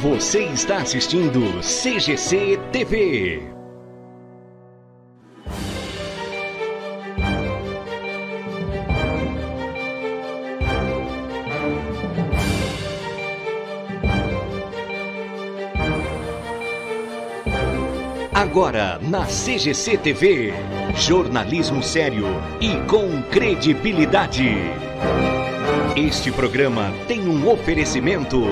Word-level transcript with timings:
Você 0.00 0.44
está 0.44 0.76
assistindo 0.76 1.40
CGC 1.60 2.56
TV. 2.70 3.42
Agora 18.32 19.00
na 19.02 19.24
CGC 19.24 19.98
TV, 19.98 20.54
jornalismo 20.94 21.82
sério 21.82 22.26
e 22.60 22.76
com 22.86 23.20
credibilidade. 23.32 24.54
Este 25.96 26.30
programa 26.30 26.92
tem 27.08 27.28
um 27.28 27.50
oferecimento. 27.50 28.44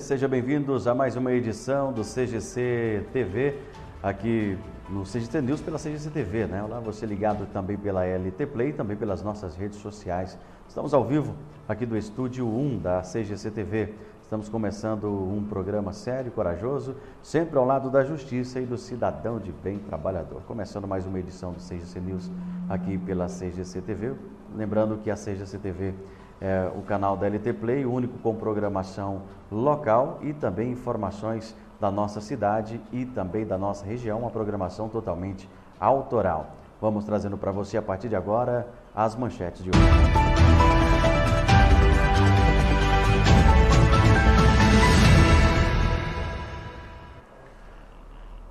Sejam 0.00 0.30
bem-vindos 0.30 0.86
a 0.86 0.94
mais 0.94 1.14
uma 1.14 1.30
edição 1.30 1.92
do 1.92 2.00
CGC 2.00 3.04
TV, 3.12 3.58
aqui 4.02 4.56
no 4.88 5.02
CGC 5.02 5.42
News 5.42 5.60
pela 5.60 5.78
CGC 5.78 6.08
TV, 6.08 6.46
né? 6.46 6.62
Olá 6.62 6.80
você 6.80 7.04
ligado 7.04 7.46
também 7.52 7.76
pela 7.76 8.02
LT 8.06 8.46
Play, 8.46 8.72
também 8.72 8.96
pelas 8.96 9.22
nossas 9.22 9.54
redes 9.54 9.78
sociais. 9.78 10.38
Estamos 10.66 10.94
ao 10.94 11.04
vivo 11.04 11.34
aqui 11.68 11.84
do 11.84 11.98
estúdio 11.98 12.48
1 12.48 12.78
da 12.78 13.02
CGC 13.02 13.50
TV. 13.50 13.94
Estamos 14.22 14.48
começando 14.48 15.04
um 15.04 15.44
programa 15.44 15.92
sério, 15.92 16.32
corajoso, 16.32 16.96
sempre 17.22 17.58
ao 17.58 17.66
lado 17.66 17.90
da 17.90 18.02
justiça 18.02 18.58
e 18.58 18.64
do 18.64 18.78
cidadão 18.78 19.38
de 19.38 19.52
bem 19.52 19.78
trabalhador. 19.78 20.40
Começando 20.46 20.88
mais 20.88 21.06
uma 21.06 21.18
edição 21.18 21.52
do 21.52 21.60
CGC 21.60 22.00
News 22.00 22.30
aqui 22.70 22.96
pela 22.96 23.26
CGC 23.26 23.82
TV. 23.82 24.14
Lembrando 24.56 24.96
que 24.96 25.10
a 25.10 25.14
CGC 25.14 25.58
TV 25.58 25.94
é 26.40 26.70
o 26.74 26.82
canal 26.82 27.16
da 27.16 27.26
LT 27.28 27.52
Play, 27.54 27.84
único 27.84 28.18
com 28.18 28.34
programação 28.34 29.22
local 29.52 30.18
e 30.22 30.32
também 30.32 30.72
informações 30.72 31.54
da 31.78 31.90
nossa 31.90 32.20
cidade 32.20 32.80
e 32.92 33.04
também 33.04 33.46
da 33.46 33.58
nossa 33.58 33.84
região, 33.84 34.20
uma 34.20 34.30
programação 34.30 34.88
totalmente 34.88 35.48
autoral. 35.78 36.50
Vamos 36.80 37.04
trazendo 37.04 37.36
para 37.36 37.52
você 37.52 37.76
a 37.76 37.82
partir 37.82 38.08
de 38.08 38.16
agora 38.16 38.66
as 38.94 39.14
manchetes 39.14 39.62
de 39.62 39.70
hoje. 39.70 39.80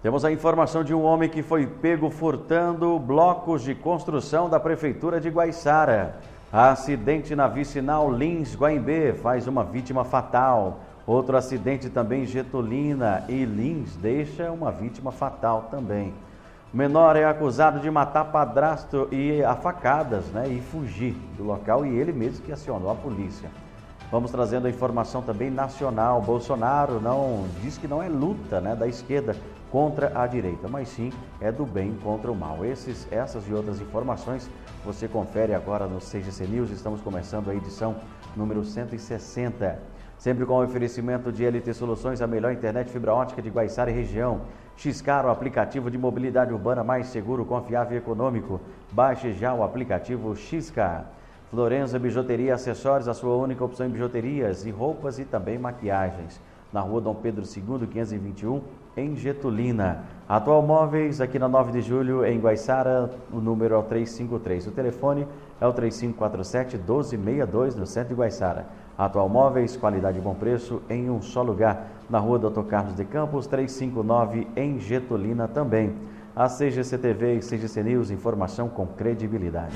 Temos 0.01 0.23
a 0.23 0.31
informação 0.31 0.81
de 0.81 0.93
um 0.93 1.03
homem 1.03 1.27
que 1.27 1.43
foi 1.43 1.67
pego 1.67 2.09
furtando 2.09 2.97
blocos 2.97 3.63
de 3.63 3.75
construção 3.75 4.49
da 4.49 4.57
Prefeitura 4.57 5.19
de 5.19 5.29
Guaiçara. 5.29 6.15
Acidente 6.51 7.35
na 7.35 7.47
vicinal 7.47 8.11
Lins 8.11 8.55
Guaimbê 8.55 9.13
faz 9.13 9.45
uma 9.45 9.63
vítima 9.63 10.03
fatal. 10.03 10.79
Outro 11.05 11.37
acidente 11.37 11.91
também 11.91 12.23
em 12.23 12.25
Getulina 12.25 13.23
e 13.29 13.45
Lins 13.45 13.95
deixa 13.95 14.51
uma 14.51 14.71
vítima 14.71 15.11
fatal 15.11 15.67
também. 15.69 16.11
O 16.73 16.77
menor 16.77 17.15
é 17.15 17.23
acusado 17.23 17.79
de 17.79 17.91
matar 17.91 18.25
padrasto 18.25 19.07
e 19.11 19.43
a 19.43 19.55
facadas 19.55 20.25
né, 20.31 20.47
e 20.47 20.59
fugir 20.59 21.15
do 21.37 21.43
local 21.43 21.85
e 21.85 21.95
ele 21.95 22.11
mesmo 22.11 22.43
que 22.43 22.51
acionou 22.51 22.89
a 22.89 22.95
polícia. 22.95 23.49
Vamos 24.11 24.31
trazendo 24.31 24.65
a 24.65 24.71
informação 24.71 25.21
também 25.21 25.51
nacional. 25.51 26.19
Bolsonaro 26.19 26.99
não 26.99 27.45
diz 27.61 27.77
que 27.77 27.87
não 27.87 28.01
é 28.01 28.09
luta 28.09 28.59
né, 28.59 28.75
da 28.75 28.87
esquerda 28.87 29.35
contra 29.71 30.11
a 30.19 30.25
direita, 30.25 30.67
mas 30.67 30.89
sim 30.89 31.11
é 31.39 31.51
do 31.51 31.65
bem 31.65 31.95
contra 32.03 32.31
o 32.31 32.35
mal. 32.35 32.65
Esses, 32.65 33.07
essas 33.11 33.47
e 33.47 33.53
outras 33.53 33.79
informações 33.79 34.49
você 34.83 35.07
confere 35.07 35.53
agora 35.53 35.87
no 35.87 35.99
CGC 35.99 36.45
News. 36.47 36.71
Estamos 36.71 37.01
começando 37.01 37.49
a 37.49 37.55
edição 37.55 37.95
número 38.35 38.63
160. 38.63 39.79
Sempre 40.17 40.45
com 40.45 40.53
o 40.53 40.63
oferecimento 40.63 41.31
de 41.31 41.45
LT 41.45 41.73
Soluções, 41.73 42.21
a 42.21 42.27
melhor 42.27 42.51
internet 42.51 42.89
fibra 42.89 43.13
ótica 43.13 43.41
de 43.41 43.49
Guaiçara 43.49 43.89
e 43.89 43.93
região. 43.93 44.41
Xcar, 44.75 45.25
o 45.25 45.29
aplicativo 45.29 45.89
de 45.89 45.97
mobilidade 45.97 46.53
urbana 46.53 46.83
mais 46.83 47.07
seguro, 47.07 47.45
confiável 47.45 47.95
e 47.95 48.01
econômico. 48.01 48.59
Baixe 48.91 49.33
já 49.33 49.53
o 49.53 49.63
aplicativo 49.63 50.35
Xcar. 50.35 51.05
Florença 51.49 51.97
Bijuteria 51.97 52.53
Acessórios, 52.53 53.07
a 53.07 53.13
sua 53.13 53.35
única 53.35 53.63
opção 53.63 53.87
em 53.87 53.89
bijuterias 53.89 54.65
e 54.65 54.71
roupas 54.71 55.19
e 55.19 55.25
também 55.25 55.57
maquiagens. 55.57 56.39
Na 56.71 56.81
rua 56.81 57.01
Dom 57.01 57.15
Pedro 57.15 57.43
II, 57.43 57.87
521, 57.87 58.61
em 58.99 59.15
Getulina. 59.15 60.03
Atual 60.27 60.61
Móveis, 60.61 61.21
aqui 61.21 61.39
na 61.39 61.47
9 61.47 61.71
de 61.71 61.81
julho, 61.81 62.25
em 62.25 62.37
Guaiçara, 62.39 63.09
o 63.31 63.39
número 63.39 63.73
é 63.73 63.77
o 63.77 63.83
353. 63.83 64.67
O 64.67 64.71
telefone 64.71 65.25
é 65.59 65.65
o 65.65 65.73
3547-1262, 65.73 67.75
no 67.75 67.87
centro 67.87 68.09
de 68.09 68.15
Guaiçara. 68.19 68.67
Atual 68.97 69.29
Móveis, 69.29 69.75
qualidade 69.75 70.19
e 70.19 70.21
bom 70.21 70.35
preço, 70.35 70.81
em 70.89 71.09
um 71.09 71.21
só 71.21 71.41
lugar. 71.41 71.87
Na 72.09 72.19
rua 72.19 72.37
Dr. 72.37 72.63
Carlos 72.63 72.95
de 72.95 73.05
Campos, 73.05 73.47
359, 73.47 74.47
em 74.55 74.79
Getulina 74.79 75.47
também. 75.47 75.95
A 76.35 76.47
CGC 76.47 76.97
TV 76.97 77.35
e 77.35 77.39
CGC 77.39 77.81
News, 77.81 78.11
informação 78.11 78.69
com 78.69 78.85
credibilidade. 78.85 79.75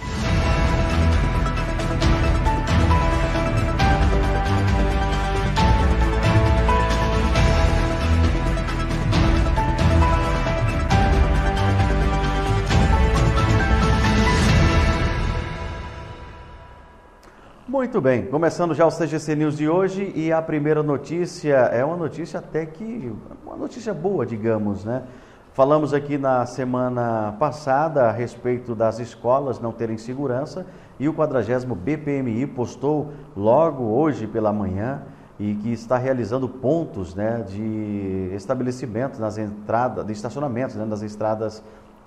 Muito 17.84 18.00
bem, 18.00 18.28
começando 18.28 18.74
já 18.74 18.86
o 18.86 18.90
CGC 18.90 19.36
News 19.36 19.58
de 19.58 19.68
hoje 19.68 20.14
e 20.16 20.32
a 20.32 20.42
primeira 20.42 20.82
notícia 20.82 21.54
é 21.54 21.84
uma 21.84 21.98
notícia 21.98 22.40
até 22.40 22.66
que, 22.66 23.14
uma 23.46 23.58
notícia 23.58 23.94
boa, 23.94 24.26
digamos, 24.26 24.86
né? 24.86 25.04
Falamos 25.52 25.94
aqui 25.94 26.18
na 26.18 26.46
semana 26.46 27.36
passada 27.38 28.04
a 28.04 28.12
respeito 28.14 28.74
das 28.74 29.00
escolas 29.00 29.60
não 29.60 29.74
terem 29.74 29.98
segurança 29.98 30.66
e 30.98 31.10
o 31.10 31.14
40 31.14 31.76
BPMI 31.76 32.48
postou 32.48 33.12
logo 33.36 33.84
hoje 33.84 34.28
pela 34.28 34.54
manhã 34.54 35.02
e 35.38 35.54
que 35.56 35.74
está 35.74 35.98
realizando 35.98 36.48
pontos 36.48 37.14
né, 37.14 37.44
de 37.46 38.32
estabelecimentos 38.34 39.20
nas 39.20 39.38
entradas, 39.38 40.06
de 40.06 40.14
estacionamentos 40.14 40.78
né, 40.78 40.86
nas 40.86 41.02
estradas 41.02 41.62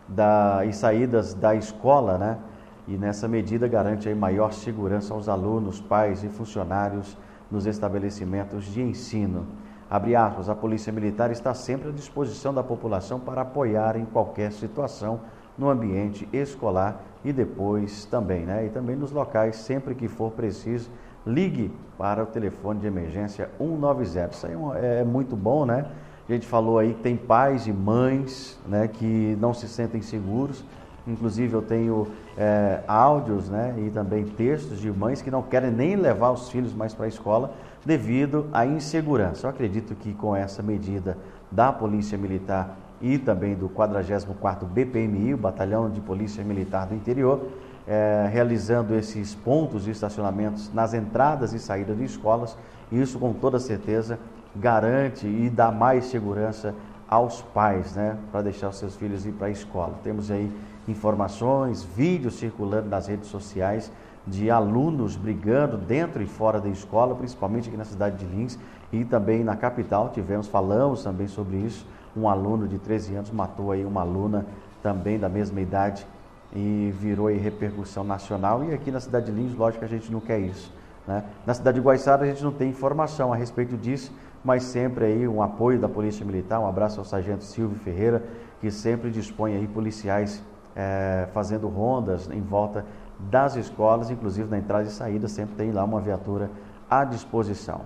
da, 0.08 0.64
e 0.64 0.72
saídas 0.72 1.34
da 1.34 1.54
escola, 1.54 2.16
né? 2.16 2.38
E 2.86 2.96
nessa 2.96 3.26
medida 3.26 3.66
garante 3.66 4.12
maior 4.14 4.52
segurança 4.52 5.12
aos 5.12 5.28
alunos, 5.28 5.80
pais 5.80 6.22
e 6.22 6.28
funcionários 6.28 7.16
nos 7.50 7.66
estabelecimentos 7.66 8.64
de 8.64 8.80
ensino. 8.80 9.46
Abre 9.88 10.16
aspas, 10.16 10.48
a 10.48 10.54
Polícia 10.54 10.92
Militar 10.92 11.30
está 11.30 11.54
sempre 11.54 11.88
à 11.88 11.92
disposição 11.92 12.52
da 12.52 12.62
população 12.62 13.20
para 13.20 13.42
apoiar 13.42 13.96
em 13.96 14.04
qualquer 14.04 14.52
situação 14.52 15.20
no 15.56 15.70
ambiente 15.70 16.28
escolar 16.32 17.02
e 17.24 17.32
depois 17.32 18.04
também, 18.04 18.44
né? 18.44 18.66
E 18.66 18.68
também 18.68 18.96
nos 18.96 19.12
locais, 19.12 19.56
sempre 19.56 19.94
que 19.94 20.08
for 20.08 20.32
preciso, 20.32 20.90
ligue 21.26 21.72
para 21.96 22.22
o 22.22 22.26
telefone 22.26 22.80
de 22.80 22.86
emergência 22.86 23.48
190. 23.58 24.34
Isso 24.34 24.46
aí 24.46 24.52
é, 24.82 25.00
é 25.00 25.04
muito 25.04 25.36
bom, 25.36 25.64
né? 25.64 25.86
A 26.28 26.32
gente 26.32 26.46
falou 26.46 26.78
aí 26.78 26.92
que 26.92 27.02
tem 27.02 27.16
pais 27.16 27.68
e 27.68 27.72
mães 27.72 28.58
né, 28.66 28.88
que 28.88 29.36
não 29.40 29.54
se 29.54 29.68
sentem 29.68 30.02
seguros 30.02 30.64
Inclusive 31.06 31.54
eu 31.54 31.62
tenho 31.62 32.08
é, 32.36 32.80
áudios 32.88 33.48
né, 33.48 33.74
e 33.78 33.90
também 33.90 34.24
textos 34.24 34.80
de 34.80 34.90
mães 34.90 35.22
que 35.22 35.30
não 35.30 35.42
querem 35.42 35.70
nem 35.70 35.96
levar 35.96 36.30
os 36.30 36.50
filhos 36.50 36.74
mais 36.74 36.92
para 36.92 37.06
a 37.06 37.08
escola 37.08 37.52
devido 37.84 38.46
à 38.52 38.66
insegurança. 38.66 39.46
Eu 39.46 39.50
acredito 39.50 39.94
que 39.94 40.12
com 40.12 40.34
essa 40.34 40.62
medida 40.62 41.16
da 41.50 41.72
Polícia 41.72 42.18
Militar 42.18 42.76
e 43.00 43.18
também 43.18 43.54
do 43.54 43.68
44º 43.68 44.64
BPMI, 44.64 45.34
o 45.34 45.38
Batalhão 45.38 45.88
de 45.88 46.00
Polícia 46.00 46.42
Militar 46.42 46.86
do 46.86 46.94
Interior, 46.94 47.46
é, 47.86 48.28
realizando 48.32 48.94
esses 48.94 49.34
pontos 49.34 49.84
de 49.84 49.92
estacionamentos 49.92 50.72
nas 50.72 50.92
entradas 50.92 51.52
e 51.52 51.58
saídas 51.58 51.96
de 51.96 52.04
escolas, 52.04 52.56
isso 52.90 53.18
com 53.18 53.32
toda 53.32 53.60
certeza 53.60 54.18
garante 54.54 55.26
e 55.26 55.48
dá 55.50 55.70
mais 55.70 56.06
segurança 56.06 56.74
aos 57.08 57.40
pais, 57.40 57.94
né, 57.94 58.16
para 58.32 58.42
deixar 58.42 58.70
os 58.70 58.78
seus 58.78 58.96
filhos 58.96 59.24
ir 59.24 59.32
para 59.32 59.46
a 59.46 59.50
escola. 59.50 59.94
Temos 60.02 60.30
aí 60.30 60.50
informações, 60.88 61.82
vídeos 61.82 62.38
circulando 62.38 62.88
nas 62.88 63.06
redes 63.06 63.28
sociais 63.28 63.90
de 64.26 64.50
alunos 64.50 65.14
brigando 65.14 65.76
dentro 65.76 66.22
e 66.22 66.26
fora 66.26 66.60
da 66.60 66.68
escola, 66.68 67.14
principalmente 67.14 67.68
aqui 67.68 67.76
na 67.76 67.84
cidade 67.84 68.16
de 68.16 68.24
Lins 68.24 68.58
e 68.92 69.04
também 69.04 69.44
na 69.44 69.54
capital. 69.54 70.10
Tivemos, 70.12 70.48
falamos 70.48 71.04
também 71.04 71.28
sobre 71.28 71.58
isso. 71.58 71.86
Um 72.16 72.28
aluno 72.28 72.66
de 72.66 72.78
13 72.78 73.14
anos 73.14 73.30
matou 73.30 73.70
aí 73.70 73.84
uma 73.84 74.00
aluna 74.00 74.44
também 74.82 75.18
da 75.18 75.28
mesma 75.28 75.60
idade 75.60 76.06
e 76.54 76.92
virou 76.98 77.28
aí 77.28 77.36
repercussão 77.36 78.02
nacional. 78.02 78.64
E 78.64 78.74
aqui 78.74 78.90
na 78.90 79.00
cidade 79.00 79.26
de 79.26 79.32
Lins, 79.32 79.54
lógico 79.54 79.80
que 79.80 79.84
a 79.84 79.96
gente 79.96 80.10
não 80.10 80.20
quer 80.20 80.40
isso. 80.40 80.72
Né? 81.06 81.22
Na 81.46 81.54
cidade 81.54 81.78
de 81.78 81.84
Guaiçara 81.84 82.24
a 82.24 82.26
gente 82.26 82.42
não 82.42 82.52
tem 82.52 82.70
informação 82.70 83.32
a 83.32 83.36
respeito 83.36 83.76
disso, 83.76 84.12
mas 84.42 84.64
sempre 84.64 85.04
aí 85.04 85.28
um 85.28 85.40
apoio 85.40 85.78
da 85.78 85.88
Polícia 85.88 86.26
Militar. 86.26 86.58
Um 86.58 86.66
abraço 86.66 86.98
ao 86.98 87.04
Sargento 87.04 87.44
Silvio 87.44 87.78
Ferreira, 87.78 88.24
que 88.60 88.70
sempre 88.72 89.10
dispõe 89.10 89.54
aí 89.54 89.68
policiais 89.68 90.42
é, 90.76 91.26
fazendo 91.32 91.68
rondas 91.68 92.28
em 92.30 92.42
volta 92.42 92.84
das 93.18 93.56
escolas, 93.56 94.10
inclusive 94.10 94.48
na 94.50 94.58
entrada 94.58 94.84
e 94.84 94.90
saída, 94.90 95.26
sempre 95.26 95.56
tem 95.56 95.72
lá 95.72 95.82
uma 95.82 96.00
viatura 96.00 96.50
à 96.88 97.02
disposição. 97.04 97.80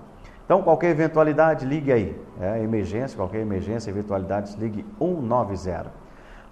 Então, 0.44 0.62
qualquer 0.62 0.90
eventualidade, 0.90 1.64
ligue 1.64 1.92
aí. 1.92 2.20
É, 2.40 2.60
emergência, 2.60 3.16
qualquer 3.16 3.40
emergência, 3.40 3.88
eventualidades, 3.88 4.54
ligue 4.54 4.84
190. 4.98 5.92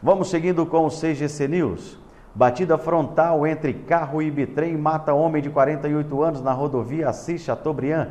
Vamos 0.00 0.30
seguindo 0.30 0.64
com 0.64 0.86
o 0.86 0.88
CGC 0.88 1.48
News. 1.48 1.98
Batida 2.32 2.78
frontal 2.78 3.44
entre 3.44 3.72
carro 3.74 4.22
e 4.22 4.30
bitrem 4.30 4.76
mata 4.76 5.12
homem 5.12 5.42
de 5.42 5.50
48 5.50 6.22
anos 6.22 6.40
na 6.40 6.52
rodovia 6.52 7.08
Assis 7.08 7.42
Chateaubriand. 7.42 8.10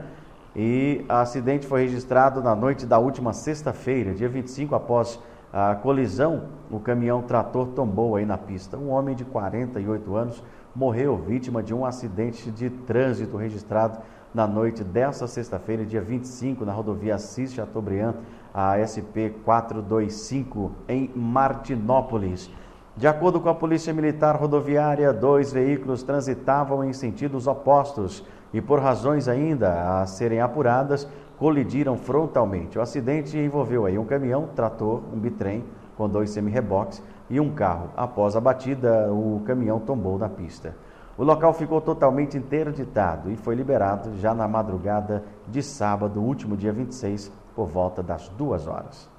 E 0.53 1.05
acidente 1.07 1.65
foi 1.65 1.83
registrado 1.83 2.43
na 2.43 2.53
noite 2.53 2.85
da 2.85 2.99
última 2.99 3.31
sexta-feira, 3.31 4.13
dia 4.13 4.27
25, 4.27 4.75
após 4.75 5.17
a 5.51 5.75
colisão, 5.75 6.43
o 6.69 6.79
caminhão 6.79 7.21
trator 7.21 7.67
tombou 7.67 8.15
aí 8.15 8.25
na 8.25 8.37
pista. 8.37 8.77
Um 8.77 8.89
homem 8.89 9.15
de 9.15 9.23
48 9.23 10.15
anos 10.15 10.43
morreu 10.75 11.17
vítima 11.17 11.63
de 11.63 11.73
um 11.73 11.85
acidente 11.85 12.51
de 12.51 12.69
trânsito 12.69 13.37
registrado 13.37 13.99
na 14.33 14.45
noite 14.45 14.83
desta 14.83 15.25
sexta-feira, 15.25 15.85
dia 15.85 16.01
25, 16.01 16.65
na 16.65 16.73
rodovia 16.73 17.15
Assis 17.15 17.53
Chateaubriand, 17.53 18.15
a 18.53 18.77
SP 18.77 19.33
425, 19.43 20.71
em 20.87 21.09
Martinópolis. 21.15 22.51
De 22.95 23.07
acordo 23.07 23.39
com 23.39 23.49
a 23.49 23.55
Polícia 23.55 23.93
Militar 23.93 24.35
Rodoviária, 24.35 25.13
dois 25.13 25.51
veículos 25.51 26.03
transitavam 26.03 26.83
em 26.83 26.93
sentidos 26.93 27.47
opostos 27.47 28.23
e, 28.53 28.61
por 28.61 28.79
razões 28.79 29.27
ainda 29.27 30.01
a 30.01 30.05
serem 30.05 30.41
apuradas, 30.41 31.07
colidiram 31.37 31.97
frontalmente. 31.97 32.77
O 32.77 32.81
acidente 32.81 33.37
envolveu 33.37 33.85
aí 33.85 33.97
um 33.97 34.05
caminhão, 34.05 34.47
trator, 34.55 35.01
um 35.13 35.17
bitrem 35.19 35.63
com 35.95 36.07
dois 36.09 36.29
semi-reboques 36.31 37.01
e 37.29 37.39
um 37.39 37.51
carro. 37.53 37.89
Após 37.95 38.35
a 38.35 38.41
batida, 38.41 39.11
o 39.11 39.41
caminhão 39.45 39.79
tombou 39.79 40.17
na 40.17 40.29
pista. 40.29 40.75
O 41.17 41.23
local 41.23 41.51
ficou 41.53 41.81
totalmente 41.81 42.37
interditado 42.37 43.31
e 43.31 43.35
foi 43.35 43.55
liberado 43.55 44.15
já 44.17 44.35
na 44.35 44.47
madrugada 44.47 45.23
de 45.47 45.63
sábado, 45.63 46.21
último 46.21 46.55
dia 46.55 46.71
26, 46.71 47.31
por 47.55 47.67
volta 47.67 48.03
das 48.03 48.29
duas 48.29 48.67
horas. 48.67 49.09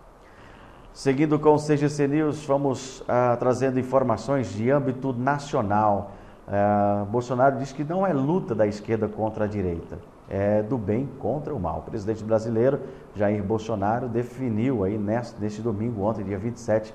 Seguindo 0.93 1.39
com 1.39 1.55
o 1.55 1.59
CGC 1.59 2.07
News, 2.07 2.45
vamos 2.47 3.03
ah, 3.09 3.37
trazendo 3.39 3.81
informações 3.81 4.53
de 4.53 4.71
âmbito 4.71 5.13
nacional. 5.13 6.13
Ah, 6.47 7.05
Bolsonaro 7.11 7.59
diz 7.59 7.73
que 7.73 7.83
não 7.83 8.07
é 8.07 8.13
luta 8.13 8.55
da 8.55 8.67
esquerda 8.67 9.09
contra 9.09 9.45
a 9.45 9.49
direita, 9.49 9.99
é 10.29 10.63
do 10.63 10.77
bem 10.77 11.09
contra 11.19 11.55
o 11.55 11.61
mal. 11.61 11.79
O 11.79 11.83
presidente 11.83 12.23
brasileiro 12.23 12.81
Jair 13.15 13.43
Bolsonaro 13.43 14.09
definiu 14.09 14.85
aí 14.85 14.99
neste, 14.99 15.41
neste 15.41 15.63
domingo, 15.63 16.03
ontem, 16.03 16.25
dia 16.25 16.39
27, 16.39 16.95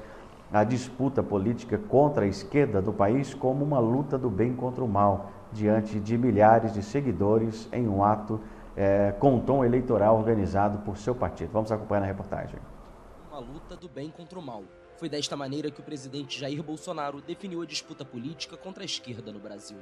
a 0.52 0.64
disputa 0.64 1.24
política 1.24 1.78
contra 1.78 2.26
a 2.26 2.28
esquerda 2.28 2.82
do 2.82 2.94
país 2.94 3.34
como 3.34 3.64
uma 3.66 3.80
luta 3.80 4.18
do 4.18 4.30
bem 4.30 4.54
contra 4.54 4.84
o 4.84 4.88
mal, 4.88 5.32
diante 5.52 6.00
de 6.00 6.18
milhares 6.18 6.74
de 6.74 6.84
seguidores 6.84 7.68
em 7.72 7.88
um 7.88 8.04
ato 8.04 8.40
é, 8.76 9.14
com 9.20 9.40
tom 9.40 9.64
eleitoral 9.64 10.18
organizado 10.18 10.80
por 10.80 10.98
seu 10.98 11.16
partido. 11.16 11.52
Vamos 11.52 11.72
acompanhar 11.72 12.02
na 12.02 12.08
reportagem 12.08 12.60
uma 13.34 13.40
luta 13.40 13.76
do 13.76 13.90
bem 13.90 14.12
contra 14.12 14.38
o 14.38 14.42
mal. 14.44 14.64
Foi 14.96 15.10
desta 15.10 15.36
maneira 15.36 15.72
que 15.72 15.80
o 15.80 15.84
presidente 15.84 16.40
Jair 16.40 16.62
Bolsonaro 16.62 17.20
definiu 17.20 17.64
a 17.64 17.66
disputa 17.66 18.06
política 18.06 18.56
contra 18.56 18.84
a 18.84 18.86
esquerda 18.86 19.32
no 19.32 19.40
Brasil. 19.40 19.80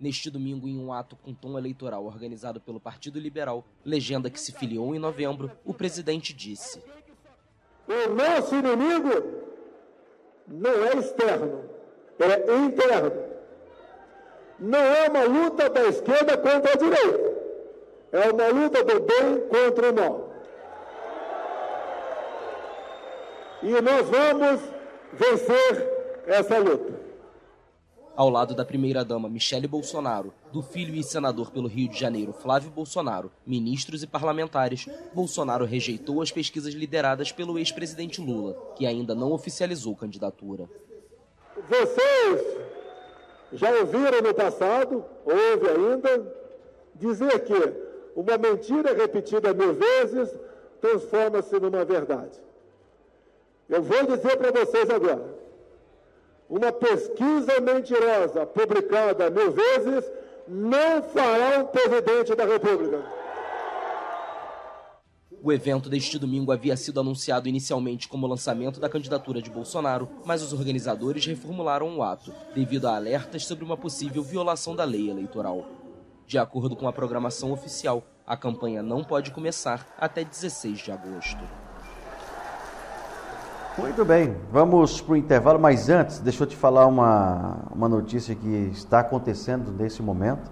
Neste 0.00 0.30
domingo, 0.30 0.68
em 0.68 0.78
um 0.78 0.92
ato 0.92 1.16
com 1.16 1.34
tom 1.34 1.58
eleitoral 1.58 2.04
organizado 2.04 2.60
pelo 2.60 2.78
Partido 2.78 3.18
Liberal, 3.18 3.64
legenda 3.84 4.30
que 4.30 4.40
se 4.40 4.52
filiou 4.52 4.94
em 4.94 4.98
novembro, 4.98 5.50
o 5.64 5.74
presidente 5.74 6.32
disse: 6.32 6.82
O 7.88 8.14
nosso 8.14 8.54
inimigo 8.54 9.10
não 10.46 10.84
é 10.84 10.96
externo, 10.96 11.64
é 12.18 12.56
interno. 12.56 13.28
Não 14.60 14.78
é 14.78 15.08
uma 15.08 15.22
luta 15.24 15.68
da 15.68 15.84
esquerda 15.84 16.36
contra 16.36 16.72
a 16.72 16.76
direita, 16.76 17.38
é 18.12 18.30
uma 18.30 18.48
luta 18.48 18.84
do 18.84 19.00
bem 19.00 19.48
contra 19.48 19.90
o 19.90 19.94
mal. 19.94 20.28
e 23.62 23.80
nós 23.80 24.06
vamos 24.08 24.60
vencer 25.12 25.88
essa 26.26 26.58
luta. 26.58 27.07
Ao 28.18 28.28
lado 28.28 28.52
da 28.52 28.64
primeira-dama 28.64 29.28
Michele 29.28 29.68
Bolsonaro, 29.68 30.34
do 30.52 30.60
filho 30.60 30.92
e 30.92 31.04
senador 31.04 31.52
pelo 31.52 31.68
Rio 31.68 31.88
de 31.88 31.96
Janeiro 32.00 32.32
Flávio 32.32 32.68
Bolsonaro, 32.68 33.30
ministros 33.46 34.02
e 34.02 34.08
parlamentares, 34.08 34.88
Bolsonaro 35.14 35.64
rejeitou 35.64 36.20
as 36.20 36.32
pesquisas 36.32 36.74
lideradas 36.74 37.30
pelo 37.30 37.56
ex-presidente 37.60 38.20
Lula, 38.20 38.56
que 38.74 38.86
ainda 38.86 39.14
não 39.14 39.30
oficializou 39.30 39.94
candidatura. 39.94 40.68
Vocês 41.68 42.58
já 43.52 43.70
ouviram 43.70 44.20
no 44.20 44.34
passado, 44.34 45.04
ouve 45.24 45.68
ainda, 45.68 46.34
dizer 46.96 47.44
que 47.44 47.72
uma 48.16 48.36
mentira 48.36 48.94
repetida 48.94 49.54
mil 49.54 49.74
vezes 49.74 50.36
transforma-se 50.80 51.56
numa 51.60 51.84
verdade. 51.84 52.36
Eu 53.68 53.80
vou 53.80 54.02
dizer 54.06 54.36
para 54.36 54.50
vocês 54.50 54.90
agora: 54.90 55.37
uma 56.48 56.72
pesquisa 56.72 57.60
mentirosa 57.60 58.46
publicada 58.46 59.28
mil 59.30 59.52
vezes 59.52 60.10
não 60.46 61.02
fará 61.02 61.58
um 61.58 61.66
presidente 61.66 62.34
da 62.34 62.44
República. 62.44 63.18
O 65.40 65.52
evento 65.52 65.88
deste 65.88 66.18
domingo 66.18 66.50
havia 66.50 66.76
sido 66.76 66.98
anunciado 66.98 67.48
inicialmente 67.48 68.08
como 68.08 68.26
lançamento 68.26 68.80
da 68.80 68.88
candidatura 68.88 69.40
de 69.40 69.50
Bolsonaro, 69.50 70.08
mas 70.24 70.42
os 70.42 70.52
organizadores 70.52 71.24
reformularam 71.26 71.96
o 71.96 72.02
ato, 72.02 72.34
devido 72.54 72.86
a 72.86 72.96
alertas 72.96 73.44
sobre 73.44 73.64
uma 73.64 73.76
possível 73.76 74.22
violação 74.22 74.74
da 74.74 74.84
lei 74.84 75.08
eleitoral. 75.08 75.64
De 76.26 76.38
acordo 76.38 76.74
com 76.74 76.88
a 76.88 76.92
programação 76.92 77.52
oficial, 77.52 78.02
a 78.26 78.36
campanha 78.36 78.82
não 78.82 79.04
pode 79.04 79.30
começar 79.30 79.86
até 79.96 80.24
16 80.24 80.78
de 80.78 80.90
agosto. 80.90 81.67
Muito 83.78 84.04
bem, 84.04 84.34
vamos 84.50 85.00
para 85.00 85.12
o 85.12 85.16
intervalo, 85.16 85.56
mas 85.56 85.88
antes, 85.88 86.18
deixa 86.18 86.42
eu 86.42 86.48
te 86.48 86.56
falar 86.56 86.84
uma, 86.86 87.58
uma 87.72 87.88
notícia 87.88 88.34
que 88.34 88.70
está 88.72 88.98
acontecendo 88.98 89.70
nesse 89.70 90.02
momento. 90.02 90.50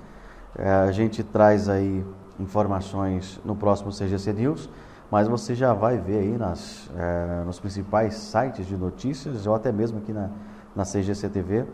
É, 0.56 0.70
a 0.70 0.92
gente 0.92 1.24
traz 1.24 1.68
aí 1.68 2.06
informações 2.38 3.40
no 3.44 3.56
próximo 3.56 3.90
CGC 3.90 4.32
News, 4.32 4.70
mas 5.10 5.26
você 5.26 5.56
já 5.56 5.74
vai 5.74 5.98
ver 5.98 6.18
aí 6.18 6.38
nas, 6.38 6.88
é, 6.96 7.42
nos 7.44 7.58
principais 7.58 8.14
sites 8.14 8.64
de 8.64 8.76
notícias, 8.76 9.44
ou 9.44 9.56
até 9.56 9.72
mesmo 9.72 9.98
aqui 9.98 10.12
na, 10.12 10.30
na 10.76 10.84
CGC 10.84 11.28
TV, 11.28 11.66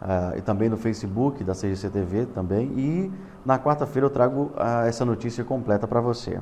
é, 0.00 0.38
e 0.38 0.40
também 0.40 0.70
no 0.70 0.78
Facebook 0.78 1.44
da 1.44 1.52
CGC 1.52 1.90
TV 1.90 2.24
também. 2.24 2.72
E 2.78 3.12
na 3.44 3.58
quarta-feira 3.58 4.06
eu 4.06 4.10
trago 4.10 4.52
uh, 4.56 4.86
essa 4.86 5.04
notícia 5.04 5.44
completa 5.44 5.86
para 5.86 6.00
você. 6.00 6.40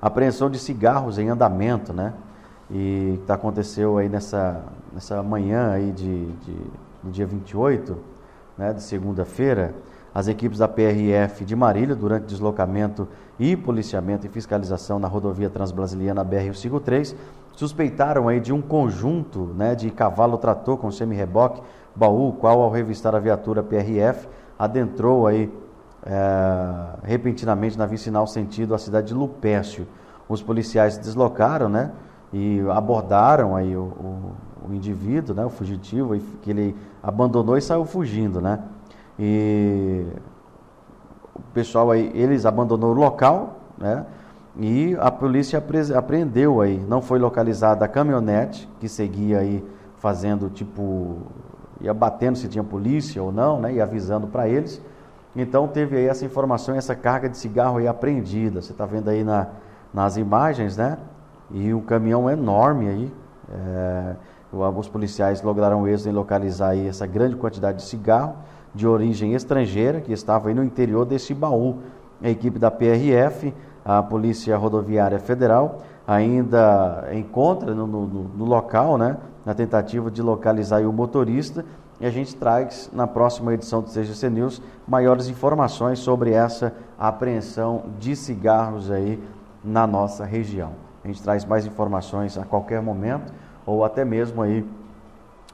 Apreensão 0.00 0.48
de 0.48 0.60
cigarros 0.60 1.18
em 1.18 1.28
andamento, 1.30 1.92
né? 1.92 2.14
E 2.70 3.20
que 3.24 3.32
aconteceu 3.32 3.98
aí 3.98 4.08
nessa, 4.08 4.62
nessa 4.92 5.22
manhã 5.22 5.70
aí 5.70 5.92
de, 5.92 6.26
de, 6.26 6.56
do 7.02 7.10
dia 7.10 7.26
28, 7.26 7.96
né, 8.56 8.72
de 8.72 8.82
segunda-feira, 8.82 9.74
as 10.14 10.28
equipes 10.28 10.58
da 10.58 10.68
PRF 10.68 11.44
de 11.44 11.56
Marília, 11.56 11.94
durante 11.94 12.26
deslocamento 12.26 13.08
e 13.38 13.56
policiamento 13.56 14.26
e 14.26 14.30
fiscalização 14.30 14.98
na 14.98 15.08
rodovia 15.08 15.50
transbrasiliana 15.50 16.24
BR-153, 16.24 17.16
suspeitaram 17.52 18.28
aí 18.28 18.38
de 18.38 18.52
um 18.52 18.62
conjunto 18.62 19.46
né, 19.56 19.74
de 19.74 19.90
cavalo-trator 19.90 20.76
com 20.76 20.90
semi-reboque, 20.90 21.62
baú, 21.94 22.32
qual 22.32 22.62
ao 22.62 22.70
revistar 22.70 23.14
a 23.14 23.18
viatura 23.18 23.62
PRF, 23.62 24.28
adentrou 24.58 25.26
aí 25.26 25.52
é, 26.06 26.20
repentinamente 27.02 27.78
na 27.78 27.86
vicinal 27.86 28.26
sentido 28.26 28.74
a 28.74 28.78
cidade 28.78 29.08
de 29.08 29.14
Lupécio. 29.14 29.86
Os 30.28 30.42
policiais 30.42 30.94
se 30.94 31.00
deslocaram, 31.00 31.68
né? 31.68 31.90
E 32.34 32.60
abordaram 32.68 33.54
aí 33.54 33.76
o, 33.76 33.82
o, 33.82 34.32
o 34.68 34.74
indivíduo, 34.74 35.36
né, 35.36 35.44
o 35.44 35.48
fugitivo, 35.48 36.18
que 36.42 36.50
ele 36.50 36.76
abandonou 37.00 37.56
e 37.56 37.62
saiu 37.62 37.84
fugindo, 37.84 38.40
né? 38.40 38.58
E 39.16 40.04
o 41.32 41.40
pessoal 41.54 41.92
aí, 41.92 42.10
eles 42.12 42.44
abandonou 42.44 42.90
o 42.90 42.94
local, 42.94 43.60
né? 43.78 44.04
e 44.56 44.96
a 45.00 45.10
polícia 45.10 45.62
apreendeu 45.96 46.60
aí, 46.60 46.78
não 46.88 47.00
foi 47.00 47.18
localizada 47.18 47.84
a 47.84 47.88
caminhonete 47.88 48.68
que 48.78 48.88
seguia 48.88 49.40
aí 49.40 49.64
fazendo 49.98 50.48
tipo 50.48 51.18
ia 51.80 51.92
batendo 51.92 52.38
se 52.38 52.48
tinha 52.48 52.62
polícia 52.62 53.22
ou 53.22 53.32
não, 53.32 53.60
né, 53.60 53.74
e 53.74 53.80
avisando 53.80 54.26
para 54.26 54.48
eles. 54.48 54.80
Então 55.36 55.68
teve 55.68 55.96
aí 55.96 56.06
essa 56.06 56.24
informação, 56.24 56.74
essa 56.74 56.94
carga 56.94 57.28
de 57.28 57.36
cigarro 57.36 57.78
aí 57.78 57.86
apreendida. 57.86 58.62
Você 58.62 58.72
está 58.72 58.86
vendo 58.86 59.08
aí 59.08 59.22
na, 59.24 59.48
nas 59.92 60.16
imagens, 60.16 60.76
né? 60.76 60.98
E 61.50 61.72
um 61.72 61.80
caminhão 61.80 62.28
enorme 62.30 62.88
aí. 62.88 63.12
É, 63.52 64.16
os 64.52 64.88
policiais 64.88 65.42
lograram 65.42 65.86
êxito 65.86 66.08
em 66.08 66.12
localizar 66.12 66.70
aí 66.70 66.86
essa 66.86 67.06
grande 67.06 67.36
quantidade 67.36 67.78
de 67.78 67.84
cigarro 67.84 68.36
de 68.74 68.86
origem 68.86 69.34
estrangeira 69.34 70.00
que 70.00 70.12
estava 70.12 70.48
aí 70.48 70.54
no 70.54 70.64
interior 70.64 71.04
desse 71.04 71.32
baú. 71.32 71.78
A 72.22 72.28
equipe 72.28 72.58
da 72.58 72.70
PRF, 72.70 73.52
a 73.84 74.02
Polícia 74.02 74.56
Rodoviária 74.56 75.18
Federal, 75.18 75.82
ainda 76.06 77.08
encontra 77.12 77.74
no, 77.74 77.86
no, 77.86 78.06
no 78.06 78.44
local, 78.44 78.98
né? 78.98 79.16
Na 79.44 79.54
tentativa 79.54 80.10
de 80.10 80.22
localizar 80.22 80.80
o 80.82 80.92
motorista 80.92 81.64
e 82.00 82.06
a 82.06 82.10
gente 82.10 82.34
traz 82.34 82.90
na 82.92 83.06
próxima 83.06 83.54
edição 83.54 83.82
do 83.82 83.90
CGC 83.90 84.30
News 84.30 84.62
maiores 84.86 85.28
informações 85.28 85.98
sobre 85.98 86.32
essa 86.32 86.72
apreensão 86.98 87.84
de 87.98 88.16
cigarros 88.16 88.90
aí 88.90 89.22
na 89.62 89.86
nossa 89.86 90.24
região. 90.24 90.83
A 91.04 91.08
gente 91.08 91.22
traz 91.22 91.44
mais 91.44 91.66
informações 91.66 92.38
a 92.38 92.44
qualquer 92.44 92.80
momento 92.80 93.32
ou 93.66 93.84
até 93.84 94.04
mesmo 94.04 94.40
aí 94.40 94.66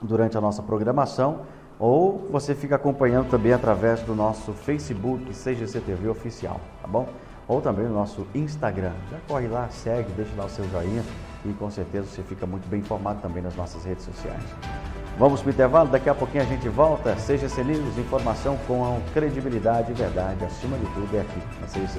durante 0.00 0.38
a 0.38 0.40
nossa 0.40 0.62
programação 0.62 1.40
ou 1.78 2.28
você 2.30 2.54
fica 2.54 2.76
acompanhando 2.76 3.28
também 3.28 3.52
através 3.52 4.00
do 4.02 4.14
nosso 4.14 4.52
Facebook 4.52 5.24
CGC 5.32 5.80
TV 5.80 6.08
oficial, 6.08 6.60
tá 6.80 6.86
bom? 6.86 7.08
Ou 7.48 7.60
também 7.60 7.86
no 7.86 7.94
nosso 7.94 8.26
Instagram. 8.34 8.92
Já 9.10 9.18
corre 9.26 9.48
lá, 9.48 9.68
segue, 9.70 10.12
deixa 10.12 10.30
lá 10.36 10.44
o 10.44 10.48
seu 10.48 10.64
joinha 10.68 11.02
e 11.44 11.52
com 11.54 11.70
certeza 11.70 12.06
você 12.06 12.22
fica 12.22 12.46
muito 12.46 12.68
bem 12.68 12.80
informado 12.80 13.20
também 13.20 13.42
nas 13.42 13.56
nossas 13.56 13.84
redes 13.84 14.04
sociais. 14.04 14.44
Vamos 15.18 15.40
para 15.40 15.48
o 15.48 15.52
intervalo, 15.52 15.88
daqui 15.88 16.08
a 16.08 16.14
pouquinho 16.14 16.44
a 16.44 16.46
gente 16.46 16.68
volta. 16.68 17.16
Seja 17.16 17.46
News, 17.64 17.98
informação 17.98 18.56
com 18.68 19.00
credibilidade 19.12 19.90
e 19.90 19.94
verdade, 19.94 20.44
acima 20.44 20.78
de 20.78 20.86
tudo, 20.94 21.16
é 21.16 21.20
aqui 21.22 21.40
na 21.60 21.66
CGC 21.66 21.98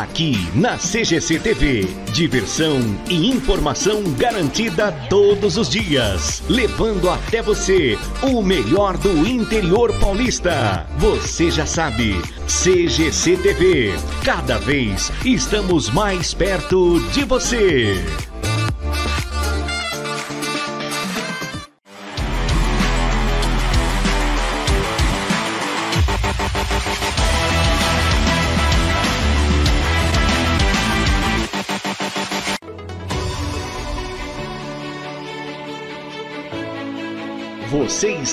Aqui 0.00 0.34
na 0.56 0.76
CGC 0.76 1.38
TV, 1.38 1.86
diversão 2.12 2.80
e 3.08 3.30
informação 3.30 4.02
garantida 4.18 4.90
todos 5.08 5.56
os 5.56 5.68
dias, 5.68 6.42
levando 6.48 7.08
até 7.08 7.40
você 7.40 7.96
o 8.20 8.42
melhor 8.42 8.98
do 8.98 9.24
interior 9.24 9.96
paulista. 10.00 10.84
Você 10.98 11.48
já 11.48 11.64
sabe, 11.64 12.20
CGC 12.48 13.36
TV, 13.36 13.94
cada 14.24 14.58
vez 14.58 15.12
estamos 15.24 15.88
mais 15.88 16.34
perto 16.34 16.98
de 17.12 17.22
você. 17.22 17.94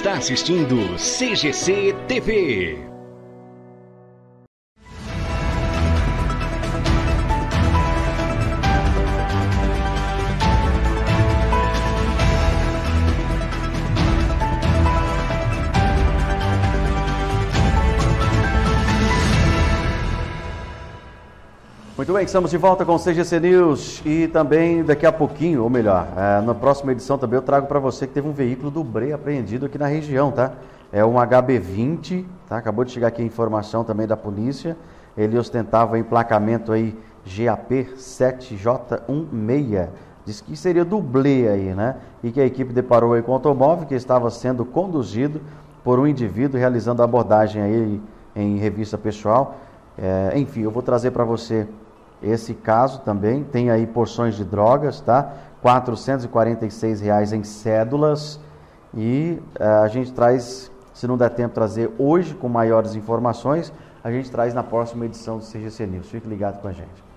Está 0.01 0.13
assistindo 0.13 0.97
CGC 0.97 1.93
TV. 2.07 3.00
Muito 22.11 22.17
bem, 22.17 22.25
estamos 22.25 22.51
de 22.51 22.57
volta 22.57 22.83
com 22.83 22.93
o 22.93 22.99
CGC 22.99 23.39
News 23.39 24.01
e 24.05 24.27
também 24.27 24.83
daqui 24.83 25.05
a 25.05 25.13
pouquinho, 25.13 25.63
ou 25.63 25.69
melhor, 25.69 26.09
é, 26.17 26.41
na 26.41 26.53
próxima 26.53 26.91
edição 26.91 27.17
também 27.17 27.37
eu 27.37 27.41
trago 27.41 27.67
para 27.67 27.79
você 27.79 28.05
que 28.05 28.11
teve 28.13 28.27
um 28.27 28.33
veículo 28.33 28.69
do 28.69 28.85
apreendido 29.13 29.65
aqui 29.65 29.77
na 29.77 29.87
região, 29.87 30.29
tá? 30.29 30.51
É 30.91 31.05
um 31.05 31.13
HB20, 31.13 32.25
tá? 32.49 32.57
Acabou 32.57 32.83
de 32.83 32.91
chegar 32.91 33.07
aqui 33.07 33.21
a 33.21 33.25
informação 33.25 33.85
também 33.85 34.05
da 34.05 34.17
polícia. 34.17 34.75
Ele 35.15 35.37
ostentava 35.37 35.97
emplacamento 35.97 36.73
aí 36.73 36.93
GAP 37.25 37.93
7J16. 37.95 39.87
Diz 40.25 40.41
que 40.41 40.57
seria 40.57 40.83
dublê 40.83 41.47
aí, 41.47 41.73
né? 41.73 41.95
E 42.21 42.29
que 42.29 42.41
a 42.41 42.45
equipe 42.45 42.73
deparou 42.73 43.13
aí 43.13 43.21
com 43.21 43.31
o 43.31 43.35
automóvel 43.35 43.87
que 43.87 43.95
estava 43.95 44.29
sendo 44.29 44.65
conduzido 44.65 45.39
por 45.81 45.97
um 45.97 46.05
indivíduo 46.05 46.59
realizando 46.59 47.01
abordagem 47.01 47.61
aí 47.61 48.01
em 48.35 48.57
revista 48.57 48.97
pessoal. 48.97 49.55
É, 49.97 50.33
enfim, 50.35 50.63
eu 50.63 50.71
vou 50.71 50.83
trazer 50.83 51.11
para 51.11 51.23
você 51.23 51.65
esse 52.21 52.53
caso 52.53 53.01
também. 53.01 53.43
Tem 53.43 53.69
aí 53.69 53.87
porções 53.87 54.35
de 54.35 54.43
drogas, 54.43 55.01
tá? 55.01 55.33
R$ 55.63 56.95
reais 57.01 57.33
em 57.33 57.43
cédulas. 57.43 58.39
E 58.93 59.41
uh, 59.59 59.83
a 59.83 59.87
gente 59.87 60.11
traz, 60.11 60.71
se 60.93 61.07
não 61.07 61.17
der 61.17 61.29
tempo 61.29 61.53
trazer 61.53 61.91
hoje 61.97 62.33
com 62.33 62.49
maiores 62.49 62.95
informações, 62.95 63.71
a 64.03 64.11
gente 64.11 64.29
traz 64.29 64.53
na 64.53 64.63
próxima 64.63 65.05
edição 65.05 65.37
do 65.37 65.45
CGC 65.45 65.85
News. 65.85 66.07
Fique 66.07 66.27
ligado 66.27 66.61
com 66.61 66.67
a 66.67 66.71
gente. 66.71 67.11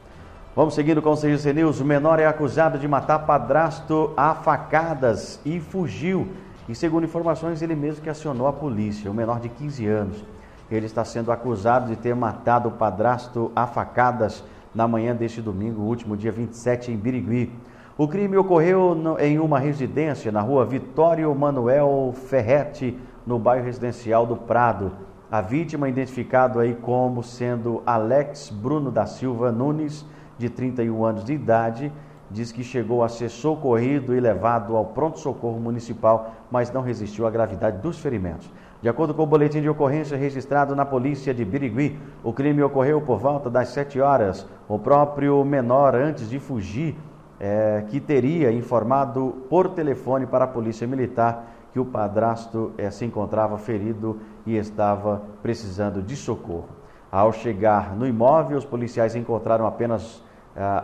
Vamos 0.54 0.74
seguindo 0.74 1.02
com 1.02 1.10
o 1.10 1.16
CGC 1.16 1.52
News. 1.52 1.80
O 1.80 1.84
menor 1.84 2.20
é 2.20 2.26
acusado 2.26 2.78
de 2.78 2.86
matar 2.86 3.20
padrasto 3.20 4.12
a 4.16 4.34
facadas 4.34 5.40
e 5.44 5.58
fugiu. 5.58 6.28
E 6.68 6.74
segundo 6.74 7.04
informações, 7.04 7.60
ele 7.60 7.74
mesmo 7.74 8.02
que 8.02 8.08
acionou 8.08 8.46
a 8.46 8.52
polícia, 8.52 9.10
o 9.10 9.14
menor 9.14 9.40
de 9.40 9.48
15 9.48 9.86
anos. 9.86 10.24
Ele 10.70 10.86
está 10.86 11.04
sendo 11.04 11.32
acusado 11.32 11.88
de 11.88 11.96
ter 11.96 12.14
matado 12.14 12.68
o 12.68 12.72
padrasto 12.72 13.50
a 13.54 13.66
facadas 13.66 14.44
na 14.74 14.88
manhã 14.88 15.14
deste 15.14 15.40
domingo, 15.40 15.82
último 15.82 16.16
dia 16.16 16.32
27, 16.32 16.90
em 16.90 16.96
Birigui. 16.96 17.52
O 17.96 18.08
crime 18.08 18.36
ocorreu 18.36 18.96
em 19.20 19.38
uma 19.38 19.58
residência 19.58 20.32
na 20.32 20.40
rua 20.40 20.64
Vitório 20.64 21.32
Manuel 21.34 22.12
Ferretti, 22.26 22.98
no 23.24 23.38
bairro 23.38 23.64
residencial 23.64 24.26
do 24.26 24.36
Prado. 24.36 24.90
A 25.30 25.40
vítima, 25.40 25.88
identificado 25.88 26.58
aí 26.58 26.74
como 26.74 27.22
sendo 27.22 27.82
Alex 27.86 28.50
Bruno 28.50 28.90
da 28.90 29.06
Silva 29.06 29.52
Nunes, 29.52 30.04
de 30.36 30.50
31 30.50 31.04
anos 31.04 31.24
de 31.24 31.32
idade, 31.32 31.92
diz 32.30 32.50
que 32.50 32.64
chegou 32.64 33.04
a 33.04 33.08
ser 33.08 33.28
socorrido 33.28 34.14
e 34.14 34.18
levado 34.18 34.76
ao 34.76 34.86
pronto-socorro 34.86 35.60
municipal, 35.60 36.34
mas 36.50 36.72
não 36.72 36.82
resistiu 36.82 37.26
à 37.26 37.30
gravidade 37.30 37.78
dos 37.78 37.98
ferimentos. 38.00 38.50
De 38.84 38.90
acordo 38.90 39.14
com 39.14 39.22
o 39.22 39.26
boletim 39.26 39.62
de 39.62 39.68
ocorrência 39.70 40.14
registrado 40.14 40.76
na 40.76 40.84
polícia 40.84 41.32
de 41.32 41.42
Birigui, 41.42 41.98
o 42.22 42.34
crime 42.34 42.62
ocorreu 42.62 43.00
por 43.00 43.18
volta 43.18 43.48
das 43.48 43.70
7 43.70 43.98
horas. 43.98 44.46
O 44.68 44.78
próprio 44.78 45.42
menor, 45.42 45.94
antes 45.94 46.28
de 46.28 46.38
fugir, 46.38 46.94
é, 47.40 47.82
que 47.88 47.98
teria 47.98 48.52
informado 48.52 49.46
por 49.48 49.70
telefone 49.70 50.26
para 50.26 50.44
a 50.44 50.46
polícia 50.46 50.86
militar 50.86 51.46
que 51.72 51.80
o 51.80 51.86
padrasto 51.86 52.72
é, 52.76 52.90
se 52.90 53.06
encontrava 53.06 53.56
ferido 53.56 54.20
e 54.44 54.54
estava 54.54 55.22
precisando 55.42 56.02
de 56.02 56.14
socorro. 56.14 56.68
Ao 57.10 57.32
chegar 57.32 57.96
no 57.96 58.06
imóvel, 58.06 58.58
os 58.58 58.66
policiais 58.66 59.16
encontraram 59.16 59.66
apenas 59.66 60.22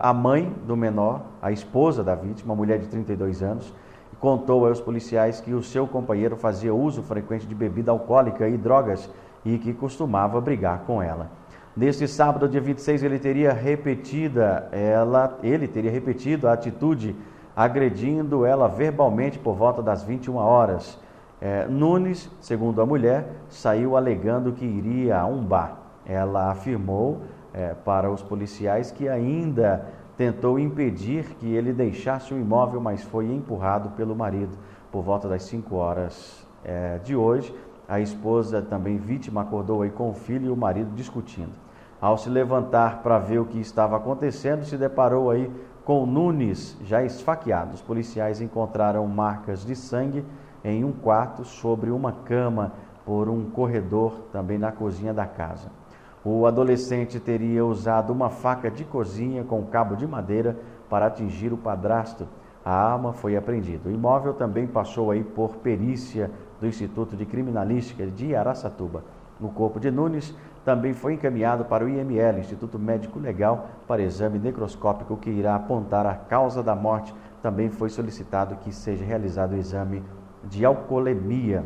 a 0.01 0.13
mãe 0.15 0.53
do 0.67 0.75
menor, 0.75 1.21
a 1.41 1.53
esposa 1.53 2.03
da 2.03 2.15
vítima, 2.15 2.55
uma 2.55 2.57
mulher 2.57 2.79
de 2.79 2.89
32 2.89 3.43
anos, 3.43 3.75
contou 4.21 4.67
aos 4.67 4.81
policiais 4.81 5.41
que 5.41 5.55
o 5.55 5.63
seu 5.63 5.87
companheiro 5.87 6.37
fazia 6.37 6.75
uso 6.75 7.03
frequente 7.03 7.47
de 7.47 7.55
bebida 7.55 7.91
alcoólica 7.91 8.47
e 8.49 8.57
drogas 8.57 9.11
e 9.45 9.57
que 9.59 9.73
costumava 9.73 10.41
brigar 10.41 10.81
com 10.81 11.03
ela. 11.03 11.31
Neste 11.75 12.07
sábado, 12.07 12.49
dia 12.49 12.61
26, 12.61 13.03
ele 13.03 13.19
teria 13.19 13.53
repetida 13.53 14.69
ela, 14.71 15.39
ele 15.43 15.67
teria 15.67 15.91
repetido 15.91 16.47
a 16.47 16.53
atitude 16.53 17.17
agredindo 17.57 18.45
ela 18.45 18.69
verbalmente 18.69 19.39
por 19.39 19.55
volta 19.55 19.83
das 19.83 20.03
21 20.03 20.37
horas. 20.37 20.99
É, 21.41 21.67
Nunes, 21.67 22.31
segundo 22.41 22.83
a 22.83 22.87
mulher, 22.87 23.29
saiu 23.49 23.97
alegando 23.97 24.53
que 24.53 24.65
iria 24.65 25.19
a 25.19 25.27
um 25.27 25.43
bar. 25.43 25.79
Ela 26.05 26.51
afirmou 26.51 27.23
é, 27.55 27.75
para 27.85 28.11
os 28.11 28.23
policiais 28.23 28.91
que 28.91 29.09
ainda 29.09 29.87
tentou 30.21 30.59
impedir 30.59 31.25
que 31.39 31.51
ele 31.51 31.73
deixasse 31.73 32.35
o 32.35 32.39
imóvel, 32.39 32.79
mas 32.79 33.03
foi 33.03 33.25
empurrado 33.25 33.89
pelo 33.97 34.15
marido 34.15 34.55
por 34.93 35.03
volta 35.03 35.27
das 35.27 35.45
5 35.45 35.75
horas 35.75 36.47
é, 36.63 36.99
de 36.99 37.17
hoje. 37.17 37.55
A 37.89 38.01
esposa, 38.01 38.61
também 38.61 38.99
vítima, 38.99 39.41
acordou 39.41 39.81
aí 39.81 39.89
com 39.89 40.11
o 40.11 40.13
filho 40.13 40.49
e 40.49 40.51
o 40.51 40.57
marido 40.57 40.91
discutindo. 40.95 41.55
Ao 41.99 42.19
se 42.19 42.29
levantar 42.29 43.03
para 43.03 43.19
ver 43.19 43.39
o 43.39 43.47
que 43.47 43.59
estava 43.59 43.97
acontecendo, 43.97 44.63
se 44.63 44.77
deparou 44.77 45.31
aí 45.31 45.51
com 45.87 46.05
Nunes 46.05 46.77
já 46.85 47.03
esfaqueado. 47.03 47.73
Os 47.73 47.81
policiais 47.81 48.43
encontraram 48.43 49.07
marcas 49.07 49.65
de 49.65 49.75
sangue 49.75 50.23
em 50.63 50.85
um 50.85 50.93
quarto 50.93 51.47
sobre 51.47 51.91
uma 51.91 52.13
cama 52.13 52.73
por 53.07 53.31
um 53.31 53.49
corredor 53.49 54.27
também 54.31 54.59
na 54.59 54.71
cozinha 54.71 55.15
da 55.15 55.25
casa. 55.25 55.80
O 56.23 56.45
adolescente 56.45 57.19
teria 57.19 57.65
usado 57.65 58.13
uma 58.13 58.29
faca 58.29 58.71
de 58.71 58.85
cozinha 58.85 59.43
com 59.43 59.65
cabo 59.65 59.97
de 59.97 60.07
madeira 60.07 60.55
para 60.89 61.07
atingir 61.07 61.51
o 61.51 61.57
padrasto. 61.57 62.29
A 62.63 62.71
arma 62.71 63.15
foi 63.15 63.39
apreendida. 63.39 63.89
O 63.89 63.93
imóvel 63.93 64.35
também 64.35 64.67
passou 64.67 65.11
aí 65.11 65.25
por 65.25 65.57
perícia 65.57 66.31
do 66.61 66.67
Instituto 66.67 67.17
de 67.17 67.25
Criminalística 67.25 68.07
de 68.07 68.37
Araçatuba. 68.37 69.03
O 69.41 69.49
corpo 69.49 69.81
de 69.81 69.91
Nunes 69.91 70.37
também 70.63 70.93
foi 70.93 71.15
encaminhado 71.15 71.65
para 71.65 71.87
o 71.87 71.89
IML, 71.89 72.41
Instituto 72.41 72.79
Médico 72.79 73.19
Legal, 73.19 73.69
para 73.89 74.03
exame 74.03 74.39
necroscópico 74.39 75.17
que 75.17 75.31
irá 75.31 75.55
apontar 75.55 76.05
a 76.05 76.15
causa 76.15 76.63
da 76.63 76.77
morte. 76.77 77.15
Também 77.41 77.71
foi 77.71 77.89
solicitado 77.89 78.57
que 78.57 78.71
seja 78.75 79.03
realizado 79.07 79.53
o 79.53 79.57
exame 79.57 80.03
de 80.45 80.67
alcoolemia 80.67 81.65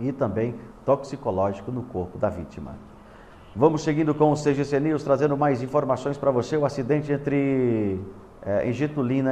e 0.00 0.10
também 0.10 0.54
toxicológico 0.86 1.70
no 1.70 1.82
corpo 1.82 2.16
da 2.16 2.30
vítima. 2.30 2.72
Vamos 3.58 3.82
seguindo 3.82 4.14
com 4.14 4.30
o 4.30 4.36
CGC 4.36 4.78
News, 4.78 5.02
trazendo 5.02 5.36
mais 5.36 5.64
informações 5.64 6.16
para 6.16 6.30
você. 6.30 6.56
O 6.56 6.64
acidente 6.64 7.10
entre 7.10 8.00
é, 8.40 8.70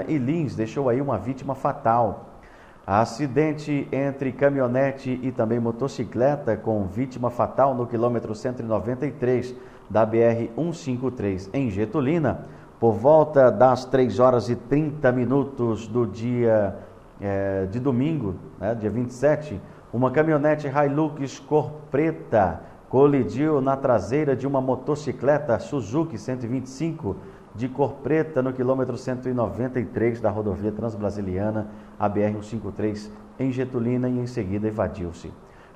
e 0.09 0.19
Lins 0.19 0.57
deixou 0.57 0.89
aí 0.89 1.01
uma 1.01 1.17
vítima 1.17 1.55
fatal. 1.55 2.41
Acidente 2.85 3.87
entre 3.93 4.33
caminhonete 4.33 5.21
e 5.23 5.31
também 5.31 5.61
motocicleta 5.61 6.57
com 6.57 6.89
vítima 6.89 7.31
fatal 7.31 7.73
no 7.73 7.87
quilômetro 7.87 8.35
193 8.35 9.55
da 9.89 10.05
BR-153 10.05 11.49
em 11.55 11.71
Getulina, 11.71 12.47
por 12.81 12.95
volta 12.95 13.49
das 13.49 13.85
3 13.85 14.19
horas 14.19 14.49
e 14.49 14.57
30 14.57 15.13
minutos 15.13 15.87
do 15.87 16.05
dia 16.05 16.77
é, 17.21 17.67
de 17.67 17.79
domingo, 17.79 18.35
né, 18.59 18.75
dia 18.75 18.91
27, 18.91 19.61
uma 19.93 20.11
caminhonete 20.11 20.67
Hilux 20.67 21.39
cor 21.39 21.71
preta 21.93 22.75
colidiu 22.89 23.61
na 23.61 23.77
traseira 23.77 24.37
de 24.37 24.47
uma 24.47 24.61
motocicleta 24.61 25.59
Suzuki 25.59 26.17
125 26.17 27.17
de 27.55 27.69
cor 27.69 27.95
preta 28.03 28.43
no 28.43 28.53
quilômetro 28.53 28.97
193 28.97 30.21
da 30.21 30.31
rodovia 30.31 30.71
transbrasiliana, 30.71 31.69
a 31.99 32.09
BR-153, 32.09 33.09
em 33.39 33.51
Getulina 33.51 34.09
e 34.09 34.19
em 34.19 34.27
seguida 34.27 34.69
evadiu-se. 34.69 35.33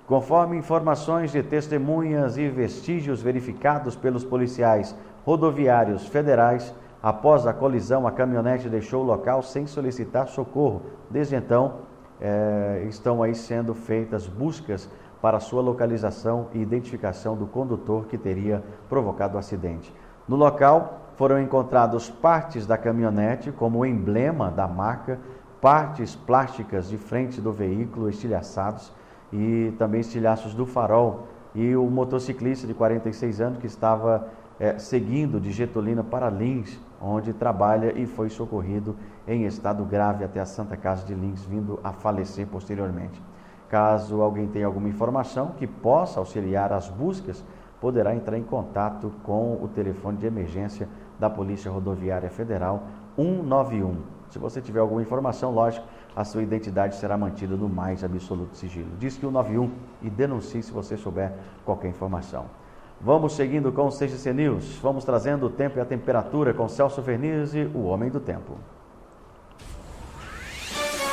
Conforme 0.06 0.58
informações 0.58 1.32
de 1.32 1.42
testemunhas 1.42 2.36
e 2.36 2.48
vestígios 2.48 3.22
verificados 3.22 3.96
pelos 3.96 4.24
policiais 4.24 4.94
rodoviários 5.24 6.06
federais, 6.06 6.74
após 7.02 7.46
a 7.46 7.52
colisão, 7.52 8.06
a 8.06 8.12
caminhonete 8.12 8.68
deixou 8.68 9.02
o 9.02 9.06
local 9.06 9.42
sem 9.42 9.66
solicitar 9.66 10.28
socorro. 10.28 10.82
Desde 11.08 11.36
então, 11.36 11.74
é, 12.20 12.84
estão 12.88 13.22
aí 13.22 13.34
sendo 13.34 13.72
feitas 13.72 14.26
buscas 14.26 14.90
para 15.20 15.40
sua 15.40 15.62
localização 15.62 16.48
e 16.54 16.60
identificação 16.60 17.36
do 17.36 17.46
condutor 17.46 18.06
que 18.06 18.16
teria 18.16 18.62
provocado 18.88 19.36
o 19.36 19.38
acidente. 19.38 19.92
No 20.26 20.36
local, 20.36 21.00
foram 21.16 21.40
encontrados 21.40 22.08
partes 22.08 22.66
da 22.66 22.78
caminhonete 22.78 23.52
como 23.52 23.84
emblema 23.84 24.50
da 24.50 24.66
marca, 24.66 25.18
partes 25.60 26.16
plásticas 26.16 26.88
de 26.88 26.96
frente 26.96 27.40
do 27.40 27.52
veículo 27.52 28.08
estilhaçados 28.08 28.92
e 29.32 29.74
também 29.78 30.00
estilhaços 30.00 30.54
do 30.54 30.64
farol. 30.64 31.26
E 31.54 31.76
o 31.76 31.84
motociclista 31.90 32.66
de 32.66 32.72
46 32.72 33.40
anos 33.40 33.58
que 33.58 33.66
estava 33.66 34.28
é, 34.58 34.78
seguindo 34.78 35.40
de 35.40 35.50
Getulina 35.52 36.02
para 36.02 36.30
Lins, 36.30 36.78
onde 37.00 37.32
trabalha 37.32 37.98
e 37.98 38.06
foi 38.06 38.28
socorrido 38.28 38.96
em 39.26 39.44
estado 39.44 39.84
grave 39.84 40.24
até 40.24 40.40
a 40.40 40.46
Santa 40.46 40.76
Casa 40.76 41.04
de 41.04 41.14
Lins, 41.14 41.44
vindo 41.44 41.80
a 41.82 41.92
falecer 41.92 42.46
posteriormente. 42.46 43.20
Caso 43.70 44.20
alguém 44.20 44.48
tenha 44.48 44.66
alguma 44.66 44.88
informação 44.88 45.52
que 45.56 45.64
possa 45.64 46.18
auxiliar 46.18 46.72
as 46.72 46.88
buscas, 46.88 47.44
poderá 47.80 48.12
entrar 48.12 48.36
em 48.36 48.42
contato 48.42 49.12
com 49.22 49.62
o 49.62 49.68
telefone 49.68 50.18
de 50.18 50.26
emergência 50.26 50.88
da 51.20 51.30
Polícia 51.30 51.70
Rodoviária 51.70 52.28
Federal 52.28 52.82
191. 53.14 53.96
Se 54.28 54.40
você 54.40 54.60
tiver 54.60 54.80
alguma 54.80 55.02
informação, 55.02 55.52
lógico, 55.52 55.86
a 56.16 56.24
sua 56.24 56.42
identidade 56.42 56.96
será 56.96 57.16
mantida 57.16 57.56
no 57.56 57.68
mais 57.68 58.02
absoluto 58.02 58.56
sigilo. 58.56 58.90
Diz 58.98 59.16
que 59.16 59.24
o 59.24 59.30
91 59.30 59.70
e 60.02 60.10
denuncie 60.10 60.64
se 60.64 60.72
você 60.72 60.96
souber 60.96 61.32
qualquer 61.64 61.88
informação. 61.88 62.46
Vamos 63.00 63.34
seguindo 63.34 63.72
com 63.72 63.86
o 63.86 63.90
CGC 63.90 64.32
News. 64.32 64.78
Vamos 64.82 65.04
trazendo 65.04 65.46
o 65.46 65.50
tempo 65.50 65.78
e 65.78 65.80
a 65.80 65.86
temperatura 65.86 66.52
com 66.52 66.68
Celso 66.68 67.00
Vernizzi, 67.00 67.70
o 67.72 67.84
Homem 67.84 68.10
do 68.10 68.18
Tempo. 68.18 68.56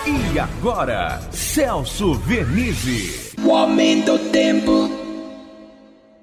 E 0.08 0.40
agora, 0.40 1.20
Celso 1.32 2.14
Vernizzi. 2.14 3.34
O 3.44 3.50
Homem 3.50 4.00
do 4.06 4.18
Tempo. 4.32 4.90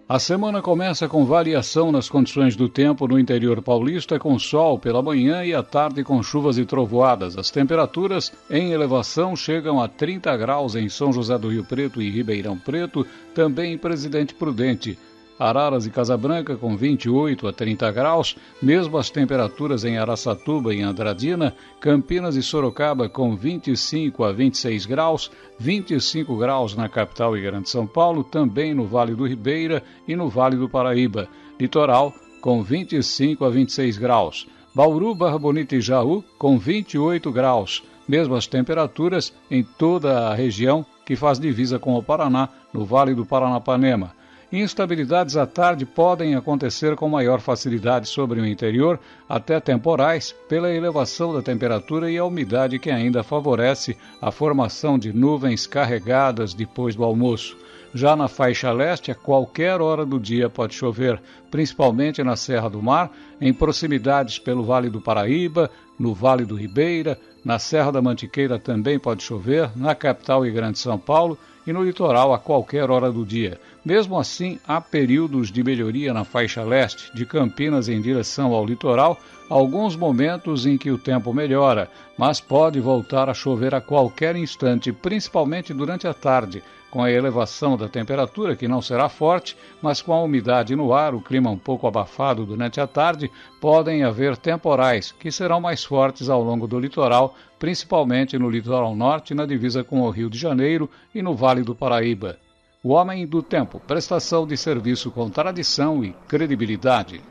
A 0.08 0.18
semana 0.18 0.62
começa 0.62 1.06
com 1.06 1.26
variação 1.26 1.92
nas 1.92 2.08
condições 2.08 2.56
do 2.56 2.66
tempo 2.66 3.06
no 3.06 3.18
interior 3.18 3.60
paulista, 3.60 4.18
com 4.18 4.38
sol 4.38 4.78
pela 4.78 5.02
manhã 5.02 5.44
e 5.44 5.52
à 5.52 5.62
tarde 5.62 6.02
com 6.02 6.22
chuvas 6.22 6.56
e 6.56 6.64
trovoadas. 6.64 7.36
As 7.36 7.50
temperaturas 7.50 8.32
em 8.48 8.72
elevação 8.72 9.36
chegam 9.36 9.78
a 9.78 9.86
30 9.86 10.34
graus 10.38 10.74
em 10.74 10.88
São 10.88 11.12
José 11.12 11.36
do 11.36 11.50
Rio 11.50 11.64
Preto 11.64 12.00
e 12.00 12.10
Ribeirão 12.10 12.56
Preto, 12.56 13.06
também 13.34 13.74
em 13.74 13.78
Presidente 13.78 14.32
Prudente. 14.34 14.98
Araras 15.38 15.84
e 15.84 15.90
Casabranca 15.90 16.56
com 16.56 16.76
28 16.76 17.48
a 17.48 17.52
30 17.52 17.90
graus, 17.90 18.36
mesmo 18.62 18.96
as 18.96 19.10
temperaturas 19.10 19.84
em 19.84 19.98
Araçatuba 19.98 20.72
e 20.72 20.80
Andradina, 20.80 21.54
Campinas 21.80 22.36
e 22.36 22.42
Sorocaba 22.42 23.08
com 23.08 23.34
25 23.34 24.22
a 24.22 24.32
26 24.32 24.86
graus, 24.86 25.30
25 25.58 26.36
graus 26.36 26.76
na 26.76 26.88
capital 26.88 27.36
e 27.36 27.42
Grande 27.42 27.68
São 27.68 27.86
Paulo, 27.86 28.22
também 28.22 28.74
no 28.74 28.86
Vale 28.86 29.14
do 29.14 29.26
Ribeira 29.26 29.82
e 30.06 30.14
no 30.14 30.28
Vale 30.28 30.56
do 30.56 30.68
Paraíba. 30.68 31.28
Litoral 31.58 32.12
com 32.40 32.62
25 32.62 33.44
a 33.44 33.50
26 33.50 33.98
graus. 33.98 34.46
Bauru, 34.74 35.14
Barra 35.14 35.38
Bonita 35.38 35.74
e 35.74 35.80
Jaú 35.80 36.22
com 36.38 36.58
28 36.58 37.32
graus. 37.32 37.82
Mesmas 38.06 38.46
temperaturas 38.46 39.32
em 39.50 39.62
toda 39.62 40.28
a 40.28 40.34
região 40.34 40.84
que 41.06 41.16
faz 41.16 41.38
divisa 41.38 41.78
com 41.78 41.94
o 41.94 42.02
Paraná, 42.02 42.48
no 42.72 42.84
Vale 42.84 43.14
do 43.14 43.24
Paranapanema. 43.24 44.12
Instabilidades 44.52 45.36
à 45.36 45.46
tarde 45.46 45.84
podem 45.84 46.34
acontecer 46.34 46.94
com 46.96 47.08
maior 47.08 47.40
facilidade 47.40 48.08
sobre 48.08 48.40
o 48.40 48.46
interior, 48.46 49.00
até 49.28 49.58
temporais, 49.58 50.34
pela 50.48 50.72
elevação 50.72 51.32
da 51.32 51.42
temperatura 51.42 52.10
e 52.10 52.18
a 52.18 52.24
umidade 52.24 52.78
que 52.78 52.90
ainda 52.90 53.22
favorece 53.22 53.96
a 54.20 54.30
formação 54.30 54.98
de 54.98 55.12
nuvens 55.12 55.66
carregadas 55.66 56.54
depois 56.54 56.94
do 56.94 57.04
almoço. 57.04 57.56
Já 57.92 58.16
na 58.16 58.26
faixa 58.26 58.72
leste, 58.72 59.12
a 59.12 59.14
qualquer 59.14 59.80
hora 59.80 60.04
do 60.04 60.18
dia 60.18 60.50
pode 60.50 60.74
chover, 60.74 61.20
principalmente 61.50 62.24
na 62.24 62.34
Serra 62.34 62.68
do 62.68 62.82
Mar, 62.82 63.10
em 63.40 63.52
proximidades 63.52 64.38
pelo 64.38 64.64
Vale 64.64 64.90
do 64.90 65.00
Paraíba, 65.00 65.70
no 65.96 66.12
Vale 66.12 66.44
do 66.44 66.56
Ribeira, 66.56 67.18
na 67.44 67.58
Serra 67.58 67.92
da 67.92 68.02
Mantiqueira 68.02 68.58
também 68.58 68.98
pode 68.98 69.22
chover, 69.22 69.70
na 69.76 69.94
capital 69.94 70.44
e 70.44 70.50
Grande 70.50 70.78
São 70.78 70.98
Paulo 70.98 71.38
e 71.66 71.72
no 71.72 71.84
litoral 71.84 72.32
a 72.32 72.38
qualquer 72.38 72.90
hora 72.90 73.12
do 73.12 73.24
dia. 73.24 73.60
Mesmo 73.84 74.18
assim, 74.18 74.58
há 74.66 74.80
períodos 74.80 75.52
de 75.52 75.62
melhoria 75.62 76.14
na 76.14 76.24
faixa 76.24 76.62
leste, 76.62 77.14
de 77.14 77.26
Campinas 77.26 77.86
em 77.86 78.00
direção 78.00 78.54
ao 78.54 78.64
litoral, 78.64 79.18
alguns 79.50 79.94
momentos 79.94 80.64
em 80.64 80.78
que 80.78 80.90
o 80.90 80.96
tempo 80.96 81.34
melhora, 81.34 81.90
mas 82.16 82.40
pode 82.40 82.80
voltar 82.80 83.28
a 83.28 83.34
chover 83.34 83.74
a 83.74 83.82
qualquer 83.82 84.36
instante, 84.36 84.90
principalmente 84.90 85.74
durante 85.74 86.08
a 86.08 86.14
tarde, 86.14 86.62
com 86.90 87.02
a 87.02 87.10
elevação 87.10 87.76
da 87.76 87.86
temperatura, 87.86 88.56
que 88.56 88.66
não 88.66 88.80
será 88.80 89.10
forte, 89.10 89.54
mas 89.82 90.00
com 90.00 90.14
a 90.14 90.22
umidade 90.22 90.74
no 90.74 90.94
ar, 90.94 91.14
o 91.14 91.20
clima 91.20 91.50
um 91.50 91.58
pouco 91.58 91.86
abafado 91.86 92.46
durante 92.46 92.80
a 92.80 92.86
tarde, 92.86 93.30
podem 93.60 94.02
haver 94.02 94.34
temporais, 94.38 95.12
que 95.12 95.30
serão 95.30 95.60
mais 95.60 95.84
fortes 95.84 96.30
ao 96.30 96.42
longo 96.42 96.66
do 96.66 96.80
litoral, 96.80 97.34
principalmente 97.58 98.38
no 98.38 98.48
litoral 98.48 98.96
norte, 98.96 99.34
na 99.34 99.44
divisa 99.44 99.84
com 99.84 100.00
o 100.00 100.10
Rio 100.10 100.30
de 100.30 100.38
Janeiro 100.38 100.88
e 101.14 101.20
no 101.20 101.34
Vale 101.34 101.62
do 101.62 101.74
Paraíba. 101.74 102.38
O 102.86 102.90
Homem 102.90 103.26
do 103.26 103.42
Tempo, 103.42 103.80
prestação 103.80 104.46
de 104.46 104.58
serviço 104.58 105.10
com 105.10 105.30
tradição 105.30 106.04
e 106.04 106.12
credibilidade. 106.28 107.22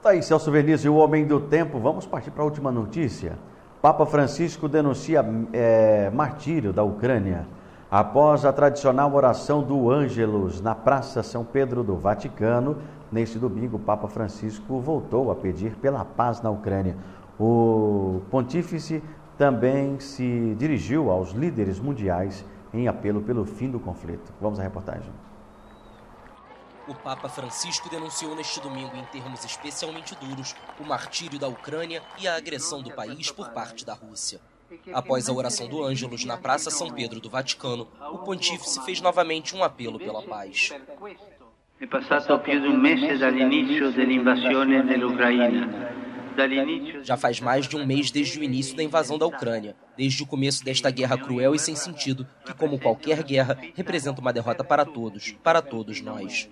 Tá 0.00 0.10
aí, 0.10 0.22
Celso 0.22 0.48
Veniz 0.52 0.84
e 0.84 0.88
o 0.88 0.94
Homem 0.94 1.26
do 1.26 1.40
Tempo. 1.40 1.80
Vamos 1.80 2.06
partir 2.06 2.30
para 2.30 2.42
a 2.42 2.44
última 2.44 2.70
notícia. 2.70 3.36
Papa 3.82 4.06
Francisco 4.06 4.68
denuncia 4.68 5.24
é, 5.52 6.08
martírio 6.10 6.72
da 6.72 6.84
Ucrânia. 6.84 7.48
Após 7.90 8.44
a 8.44 8.52
tradicional 8.52 9.12
oração 9.12 9.60
do 9.60 9.90
Ângelus 9.90 10.60
na 10.60 10.76
Praça 10.76 11.20
São 11.24 11.44
Pedro 11.44 11.82
do 11.82 11.96
Vaticano, 11.96 12.76
neste 13.10 13.40
domingo, 13.40 13.76
o 13.76 13.80
Papa 13.80 14.06
Francisco 14.06 14.78
voltou 14.78 15.32
a 15.32 15.34
pedir 15.34 15.74
pela 15.74 16.04
paz 16.04 16.40
na 16.40 16.50
Ucrânia. 16.50 16.96
O 17.40 18.22
pontífice 18.30 19.02
também 19.36 19.98
se 19.98 20.54
dirigiu 20.56 21.10
aos 21.10 21.32
líderes 21.32 21.80
mundiais 21.80 22.44
em 22.72 22.88
apelo 22.88 23.22
pelo 23.22 23.44
fim 23.44 23.70
do 23.70 23.80
conflito. 23.80 24.32
Vamos 24.40 24.58
à 24.58 24.62
reportagem. 24.62 25.12
O 26.88 26.94
Papa 26.94 27.28
Francisco 27.28 27.88
denunciou 27.88 28.34
neste 28.34 28.60
domingo, 28.60 28.96
em 28.96 29.04
termos 29.04 29.44
especialmente 29.44 30.16
duros, 30.16 30.56
o 30.78 30.84
martírio 30.84 31.38
da 31.38 31.46
Ucrânia 31.46 32.02
e 32.18 32.26
a 32.26 32.36
agressão 32.36 32.82
do 32.82 32.90
país 32.90 33.30
por 33.30 33.50
parte 33.50 33.84
da 33.84 33.94
Rússia. 33.94 34.40
Após 34.92 35.28
a 35.28 35.32
oração 35.32 35.68
do 35.68 35.82
Ângelus 35.82 36.24
na 36.24 36.36
Praça 36.36 36.70
São 36.70 36.90
Pedro 36.90 37.20
do 37.20 37.30
Vaticano, 37.30 37.88
o 38.12 38.18
pontífice 38.18 38.80
fez 38.84 39.00
novamente 39.00 39.54
um 39.54 39.62
apelo 39.62 39.98
pela 39.98 40.22
paz. 40.22 40.72
É 41.80 41.86
passato 41.86 42.38
più 42.40 42.60
di 42.60 42.68
un 42.68 42.78
mese 42.78 43.16
dall'inizio 43.16 43.90
dell'invasione 43.90 44.82
dell'Ucraina. 44.84 46.09
Já 47.02 47.16
faz 47.16 47.40
mais 47.40 47.66
de 47.66 47.76
um 47.76 47.86
mês 47.86 48.10
desde 48.10 48.38
o 48.38 48.42
início 48.42 48.76
da 48.76 48.82
invasão 48.82 49.18
da 49.18 49.26
Ucrânia, 49.26 49.74
desde 49.96 50.22
o 50.22 50.26
começo 50.26 50.64
desta 50.64 50.90
guerra 50.90 51.18
cruel 51.18 51.54
e 51.54 51.58
sem 51.58 51.74
sentido, 51.74 52.26
que, 52.44 52.54
como 52.54 52.78
qualquer 52.78 53.22
guerra, 53.22 53.58
representa 53.74 54.20
uma 54.20 54.32
derrota 54.32 54.64
para 54.64 54.84
todos, 54.84 55.32
para 55.42 55.60
todos 55.60 56.00
nós. 56.00 56.48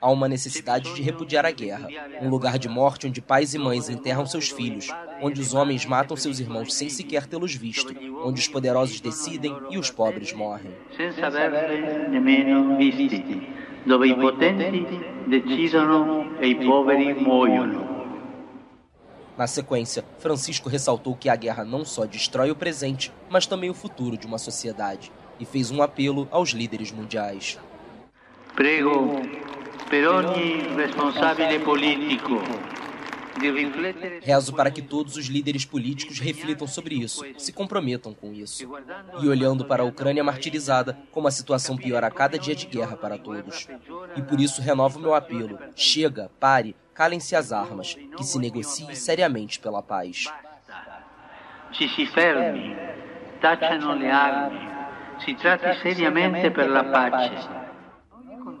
Há 0.00 0.10
uma 0.10 0.28
necessidade 0.28 0.94
de 0.94 1.02
repudiar 1.02 1.44
a 1.44 1.50
guerra, 1.50 1.86
um 2.22 2.30
lugar 2.30 2.58
de 2.58 2.70
morte 2.70 3.06
onde 3.06 3.20
pais 3.20 3.52
e 3.52 3.58
mães 3.58 3.90
enterram 3.90 4.24
seus 4.24 4.48
filhos, 4.48 4.88
onde 5.20 5.42
os 5.42 5.52
homens 5.52 5.84
matam 5.84 6.16
seus 6.16 6.40
irmãos 6.40 6.72
sem 6.72 6.88
sequer 6.88 7.26
tê-los 7.26 7.54
visto, 7.54 7.94
onde 8.24 8.40
os 8.40 8.48
poderosos 8.48 8.98
decidem 9.00 9.54
e 9.70 9.76
os 9.76 9.90
pobres 9.90 10.32
morrem. 10.32 10.72
Senza 10.96 11.26
averli 11.26 12.08
nemmeno 12.08 12.78
visti, 12.78 13.46
dove 13.84 14.08
i 14.08 14.14
potenti 14.14 14.86
decidono 15.26 16.30
e 16.40 16.48
i 16.48 16.54
poveri 16.54 17.12
muoiono. 17.14 17.89
Na 19.36 19.46
sequência, 19.46 20.04
Francisco 20.18 20.68
ressaltou 20.68 21.16
que 21.16 21.28
a 21.28 21.36
guerra 21.36 21.64
não 21.64 21.84
só 21.84 22.04
destrói 22.04 22.50
o 22.50 22.56
presente, 22.56 23.12
mas 23.28 23.46
também 23.46 23.70
o 23.70 23.74
futuro 23.74 24.16
de 24.16 24.26
uma 24.26 24.38
sociedade, 24.38 25.10
e 25.38 25.44
fez 25.44 25.70
um 25.70 25.82
apelo 25.82 26.28
aos 26.30 26.50
líderes 26.50 26.92
mundiais. 26.92 27.58
Prego 28.54 29.22
per 29.88 30.06
ogni 30.08 30.76
responsabile 30.76 31.58
politico 31.60 32.40
Rezo 34.20 34.52
para 34.52 34.70
que 34.70 34.82
todos 34.82 35.16
os 35.16 35.26
líderes 35.26 35.64
políticos 35.64 36.18
reflitam 36.18 36.66
sobre 36.66 36.96
isso, 36.96 37.24
se 37.38 37.52
comprometam 37.52 38.12
com 38.12 38.34
isso. 38.34 38.68
E 39.22 39.28
olhando 39.28 39.64
para 39.64 39.82
a 39.82 39.86
Ucrânia 39.86 40.22
martirizada, 40.22 40.98
como 41.10 41.26
a 41.26 41.30
situação 41.30 41.76
piora 41.76 42.06
a 42.06 42.10
cada 42.10 42.38
dia 42.38 42.54
de 42.54 42.66
guerra 42.66 42.96
para 42.96 43.16
todos. 43.16 43.66
E 44.14 44.20
por 44.20 44.40
isso 44.40 44.60
renovo 44.60 44.98
meu 44.98 45.14
apelo: 45.14 45.58
chega, 45.74 46.30
pare, 46.38 46.76
calem-se 47.00 47.34
as 47.34 47.50
armas, 47.50 47.94
que 48.14 48.22
se 48.22 48.38
negocie 48.38 48.94
seriamente 48.94 49.58
pela 49.58 49.82
paz. 49.82 50.26
Ci 51.72 51.88
si 51.88 52.04
fermi, 52.04 52.76
tacciano 53.40 53.94
le 53.94 54.10
armi, 54.10 54.68
si 55.24 55.34
tratti 55.34 55.80
seriamente 55.80 56.50
per 56.50 56.68
la 56.68 56.84
pace. 56.84 57.48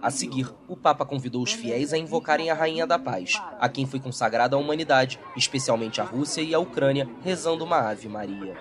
A 0.00 0.08
seguir, 0.08 0.50
o 0.66 0.74
Papa 0.74 1.04
convidou 1.04 1.42
os 1.42 1.52
fiéis 1.52 1.92
a 1.92 1.98
invocarem 1.98 2.50
a 2.50 2.54
Rainha 2.54 2.86
da 2.86 2.98
Paz, 2.98 3.34
a 3.58 3.68
quem 3.68 3.84
foi 3.84 4.00
consagrada 4.00 4.56
a 4.56 4.58
humanidade, 4.58 5.20
especialmente 5.36 6.00
a 6.00 6.04
Rússia 6.04 6.40
e 6.40 6.54
a 6.54 6.58
Ucrânia, 6.58 7.06
rezando 7.22 7.62
uma 7.62 7.90
Ave 7.90 8.08
Maria. 8.08 8.56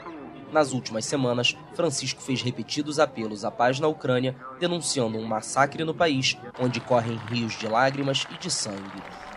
Nas 0.52 0.74
últimas 0.74 1.06
semanas, 1.06 1.56
Francisco 1.74 2.22
fez 2.22 2.42
repetidos 2.42 3.00
apelos 3.00 3.46
à 3.46 3.52
paz 3.52 3.80
na 3.80 3.88
Ucrânia, 3.88 4.36
denunciando 4.60 5.18
um 5.18 5.26
massacre 5.26 5.86
no 5.86 5.94
país, 5.94 6.38
onde 6.60 6.82
correm 6.82 7.16
rios 7.30 7.58
de 7.58 7.66
lágrimas 7.66 8.28
e 8.30 8.38
de 8.38 8.52
sangue. 8.52 9.29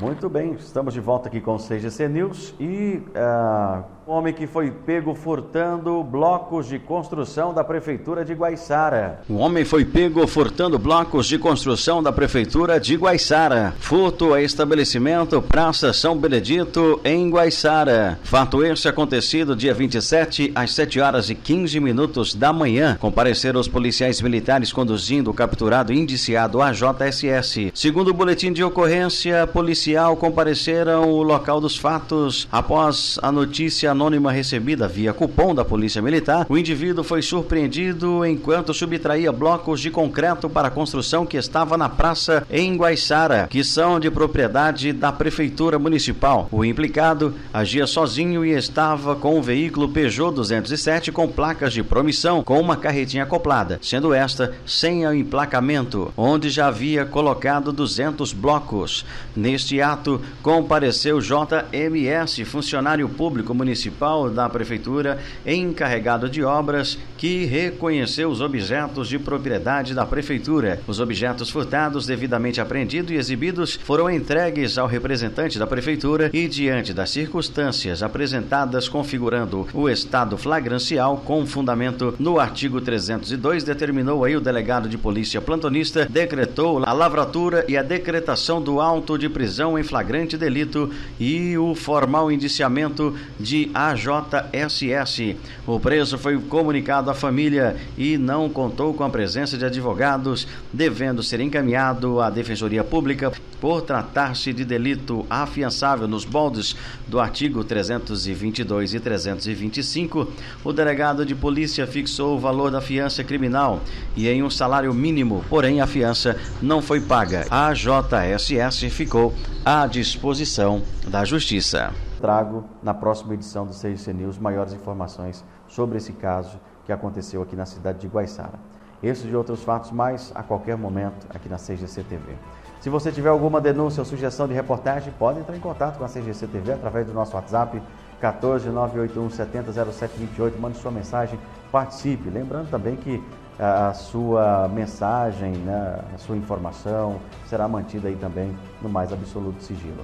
Muito 0.00 0.30
bem, 0.30 0.54
estamos 0.54 0.94
de 0.94 1.00
volta 1.00 1.28
aqui 1.28 1.42
com 1.42 1.56
o 1.56 1.58
CGC 1.58 2.08
News 2.08 2.54
e 2.58 3.02
uh, 3.08 3.84
homem 4.10 4.34
que 4.34 4.46
foi 4.46 4.70
pego 4.70 5.14
furtando 5.14 6.02
blocos 6.02 6.66
de 6.66 6.78
construção 6.78 7.54
da 7.54 7.62
Prefeitura 7.62 8.24
de 8.24 8.34
Guaiçara. 8.34 9.20
Um 9.30 9.36
homem 9.36 9.64
foi 9.64 9.84
pego 9.84 10.26
furtando 10.26 10.78
blocos 10.78 11.26
de 11.26 11.38
construção 11.38 12.02
da 12.02 12.10
Prefeitura 12.10 12.80
de 12.80 12.96
Guaiçara. 12.96 13.72
Furto 13.78 14.34
a 14.34 14.42
estabelecimento 14.42 15.40
Praça 15.40 15.92
São 15.92 16.16
Benedito, 16.16 17.00
em 17.04 17.30
Guaiçara. 17.30 18.18
Fato 18.24 18.64
esse 18.64 18.88
acontecido 18.88 19.54
dia 19.54 19.72
27, 19.72 20.50
às 20.56 20.72
7 20.72 20.98
horas 20.98 21.30
e 21.30 21.34
15 21.36 21.78
minutos 21.78 22.34
da 22.34 22.52
manhã. 22.52 22.96
Compareceram 23.00 23.60
os 23.60 23.68
policiais 23.68 24.20
militares 24.20 24.72
conduzindo 24.72 25.30
o 25.30 25.34
capturado 25.34 25.92
indiciado 25.92 26.60
AJSS. 26.60 27.70
Segundo 27.72 28.08
o 28.08 28.14
boletim 28.14 28.52
de 28.52 28.64
ocorrência 28.64 29.46
policial, 29.46 30.16
compareceram 30.16 31.10
o 31.12 31.22
local 31.22 31.60
dos 31.60 31.76
fatos 31.76 32.48
após 32.50 33.18
a 33.22 33.30
notícia 33.30 33.94
anônima 34.00 34.32
recebida 34.32 34.88
via 34.88 35.12
cupom 35.12 35.54
da 35.54 35.62
Polícia 35.62 36.00
Militar, 36.00 36.46
o 36.48 36.56
indivíduo 36.56 37.04
foi 37.04 37.20
surpreendido 37.20 38.24
enquanto 38.24 38.72
subtraía 38.72 39.30
blocos 39.30 39.78
de 39.78 39.90
concreto 39.90 40.48
para 40.48 40.68
a 40.68 40.70
construção 40.70 41.26
que 41.26 41.36
estava 41.36 41.76
na 41.76 41.86
praça 41.86 42.46
em 42.50 42.74
Guaiçara, 42.76 43.46
que 43.50 43.62
são 43.62 44.00
de 44.00 44.10
propriedade 44.10 44.94
da 44.94 45.12
Prefeitura 45.12 45.78
Municipal. 45.78 46.48
O 46.50 46.64
implicado 46.64 47.34
agia 47.52 47.86
sozinho 47.86 48.42
e 48.42 48.52
estava 48.52 49.14
com 49.14 49.38
um 49.38 49.42
veículo 49.42 49.90
Peugeot 49.90 50.34
207 50.34 51.12
com 51.12 51.28
placas 51.28 51.74
de 51.74 51.82
promissão 51.82 52.42
com 52.42 52.58
uma 52.58 52.76
carretinha 52.76 53.24
acoplada, 53.24 53.78
sendo 53.82 54.14
esta 54.14 54.54
sem 54.64 55.06
o 55.06 55.12
emplacamento, 55.12 56.10
onde 56.16 56.48
já 56.48 56.68
havia 56.68 57.04
colocado 57.04 57.70
200 57.70 58.32
blocos. 58.32 59.04
Neste 59.36 59.82
ato, 59.82 60.22
compareceu 60.42 61.20
JMS, 61.20 62.42
funcionário 62.46 63.06
público 63.06 63.52
municipal 63.52 63.79
municipal 63.80 64.28
da 64.28 64.48
prefeitura 64.48 65.18
encarregado 65.46 66.28
de 66.28 66.42
obras 66.42 66.98
que 67.16 67.46
reconheceu 67.46 68.28
os 68.28 68.40
objetos 68.40 69.08
de 69.08 69.18
propriedade 69.18 69.94
da 69.94 70.04
prefeitura. 70.04 70.80
Os 70.86 71.00
objetos 71.00 71.48
furtados 71.48 72.06
devidamente 72.06 72.60
apreendidos 72.60 73.12
e 73.12 73.14
exibidos 73.14 73.78
foram 73.82 74.10
entregues 74.10 74.76
ao 74.76 74.86
representante 74.86 75.58
da 75.58 75.66
prefeitura 75.66 76.30
e 76.32 76.46
diante 76.46 76.92
das 76.92 77.10
circunstâncias 77.10 78.02
apresentadas 78.02 78.88
configurando 78.88 79.66
o 79.72 79.88
estado 79.88 80.36
flagrancial 80.36 81.18
com 81.18 81.46
fundamento 81.46 82.14
no 82.18 82.38
artigo 82.38 82.80
302 82.80 83.64
determinou 83.64 84.24
aí 84.24 84.36
o 84.36 84.40
delegado 84.40 84.88
de 84.88 84.98
polícia 84.98 85.40
plantonista 85.40 86.06
decretou 86.10 86.82
a 86.84 86.92
lavratura 86.92 87.64
e 87.68 87.76
a 87.76 87.82
decretação 87.82 88.60
do 88.60 88.80
auto 88.80 89.16
de 89.16 89.28
prisão 89.28 89.78
em 89.78 89.82
flagrante 89.82 90.36
delito 90.36 90.90
e 91.18 91.56
o 91.56 91.74
formal 91.74 92.30
indiciamento 92.30 93.14
de 93.38 93.69
AJSS. 93.74 95.36
O 95.66 95.78
preso 95.78 96.18
foi 96.18 96.38
comunicado 96.38 97.10
à 97.10 97.14
família 97.14 97.76
e 97.96 98.16
não 98.18 98.48
contou 98.48 98.92
com 98.94 99.04
a 99.04 99.10
presença 99.10 99.56
de 99.56 99.64
advogados, 99.64 100.46
devendo 100.72 101.22
ser 101.22 101.40
encaminhado 101.40 102.20
à 102.20 102.30
Defensoria 102.30 102.84
Pública 102.84 103.32
por 103.60 103.82
tratar-se 103.82 104.52
de 104.52 104.64
delito 104.64 105.26
afiançável 105.28 106.08
nos 106.08 106.24
moldes 106.24 106.74
do 107.06 107.20
artigo 107.20 107.62
322 107.62 108.94
e 108.94 109.00
325. 109.00 110.32
O 110.64 110.72
delegado 110.72 111.26
de 111.26 111.34
polícia 111.34 111.86
fixou 111.86 112.36
o 112.36 112.40
valor 112.40 112.70
da 112.70 112.80
fiança 112.80 113.22
criminal 113.22 113.80
e 114.16 114.28
em 114.28 114.42
um 114.42 114.50
salário 114.50 114.92
mínimo, 114.94 115.44
porém 115.48 115.80
a 115.80 115.86
fiança 115.86 116.36
não 116.62 116.80
foi 116.80 117.00
paga. 117.00 117.46
A 117.50 117.72
JSS 117.72 118.88
ficou 118.90 119.34
à 119.64 119.86
disposição 119.86 120.82
da 121.06 121.24
Justiça 121.24 121.92
trago 122.20 122.64
na 122.82 122.94
próxima 122.94 123.34
edição 123.34 123.66
do 123.66 123.72
CIC 123.72 124.12
News 124.12 124.38
maiores 124.38 124.72
informações 124.72 125.44
sobre 125.66 125.98
esse 125.98 126.12
caso 126.12 126.60
que 126.84 126.92
aconteceu 126.92 127.42
aqui 127.42 127.56
na 127.56 127.66
cidade 127.66 127.98
de 127.98 128.08
Guaiçara. 128.08 128.58
Esses 129.02 129.30
e 129.30 129.34
outros 129.34 129.62
fatos 129.62 129.90
mais 129.90 130.30
a 130.34 130.42
qualquer 130.42 130.76
momento 130.76 131.26
aqui 131.30 131.48
na 131.48 131.56
CGC 131.56 132.02
TV. 132.04 132.34
Se 132.80 132.90
você 132.90 133.10
tiver 133.10 133.30
alguma 133.30 133.60
denúncia 133.60 134.00
ou 134.00 134.04
sugestão 134.04 134.46
de 134.46 134.54
reportagem, 134.54 135.12
pode 135.18 135.40
entrar 135.40 135.56
em 135.56 135.60
contato 135.60 135.98
com 135.98 136.04
a 136.04 136.08
CGC 136.08 136.46
TV 136.46 136.72
através 136.72 137.06
do 137.06 137.12
nosso 137.12 137.34
WhatsApp 137.34 137.80
14 138.20 138.68
981 138.68 139.30
70 139.30 139.72
0728. 139.72 140.60
Mande 140.60 140.78
sua 140.78 140.90
mensagem, 140.90 141.38
participe. 141.72 142.28
Lembrando 142.28 142.70
também 142.70 142.96
que 142.96 143.22
a 143.58 143.92
sua 143.92 144.68
mensagem, 144.68 145.52
né, 145.52 146.00
a 146.14 146.18
sua 146.18 146.36
informação 146.36 147.20
será 147.46 147.68
mantida 147.68 148.08
aí 148.08 148.16
também 148.16 148.56
no 148.80 148.88
mais 148.88 149.12
absoluto 149.12 149.62
sigilo. 149.62 150.02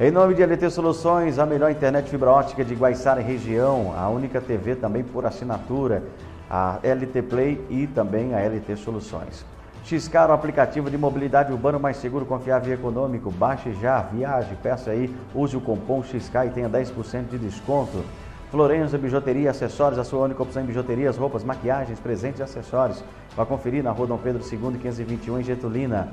Em 0.00 0.10
nome 0.10 0.34
de 0.34 0.42
LT 0.42 0.70
Soluções, 0.70 1.38
a 1.38 1.44
melhor 1.44 1.70
internet 1.70 2.08
fibra 2.08 2.30
ótica 2.30 2.64
de 2.64 2.74
Guaiçara 2.74 3.20
e 3.20 3.24
região, 3.24 3.92
a 3.94 4.08
única 4.08 4.40
TV 4.40 4.74
também 4.74 5.04
por 5.04 5.26
assinatura, 5.26 6.02
a 6.48 6.78
LT 6.82 7.20
Play 7.22 7.60
e 7.68 7.86
também 7.86 8.34
a 8.34 8.40
LT 8.40 8.74
Soluções. 8.76 9.44
Xcar, 9.84 10.30
o 10.30 10.32
aplicativo 10.32 10.90
de 10.90 10.96
mobilidade 10.96 11.52
urbana 11.52 11.78
mais 11.78 11.98
seguro, 11.98 12.24
confiável 12.24 12.70
e 12.70 12.74
econômico. 12.74 13.30
Baixe 13.30 13.74
já, 13.74 14.00
viaje, 14.00 14.56
peça 14.62 14.92
aí, 14.92 15.14
use 15.34 15.58
o 15.58 15.60
cupom 15.60 16.02
XK 16.02 16.46
e 16.46 16.50
tenha 16.50 16.70
10% 16.70 17.28
de 17.30 17.38
desconto. 17.38 18.02
Florença 18.50 18.96
Bijuteria 18.96 19.50
Acessórios, 19.50 19.98
a 19.98 20.04
sua 20.04 20.24
única 20.24 20.42
opção 20.42 20.62
em 20.62 20.66
bijuterias, 20.66 21.18
roupas, 21.18 21.44
maquiagens, 21.44 22.00
presentes 22.00 22.40
e 22.40 22.42
acessórios. 22.42 23.04
Vá 23.36 23.44
conferir 23.44 23.84
na 23.84 23.90
Rua 23.90 24.06
Dom 24.06 24.18
Pedro 24.18 24.42
II, 24.42 24.78
521, 24.78 25.40
em 25.40 25.44
Getulina. 25.44 26.08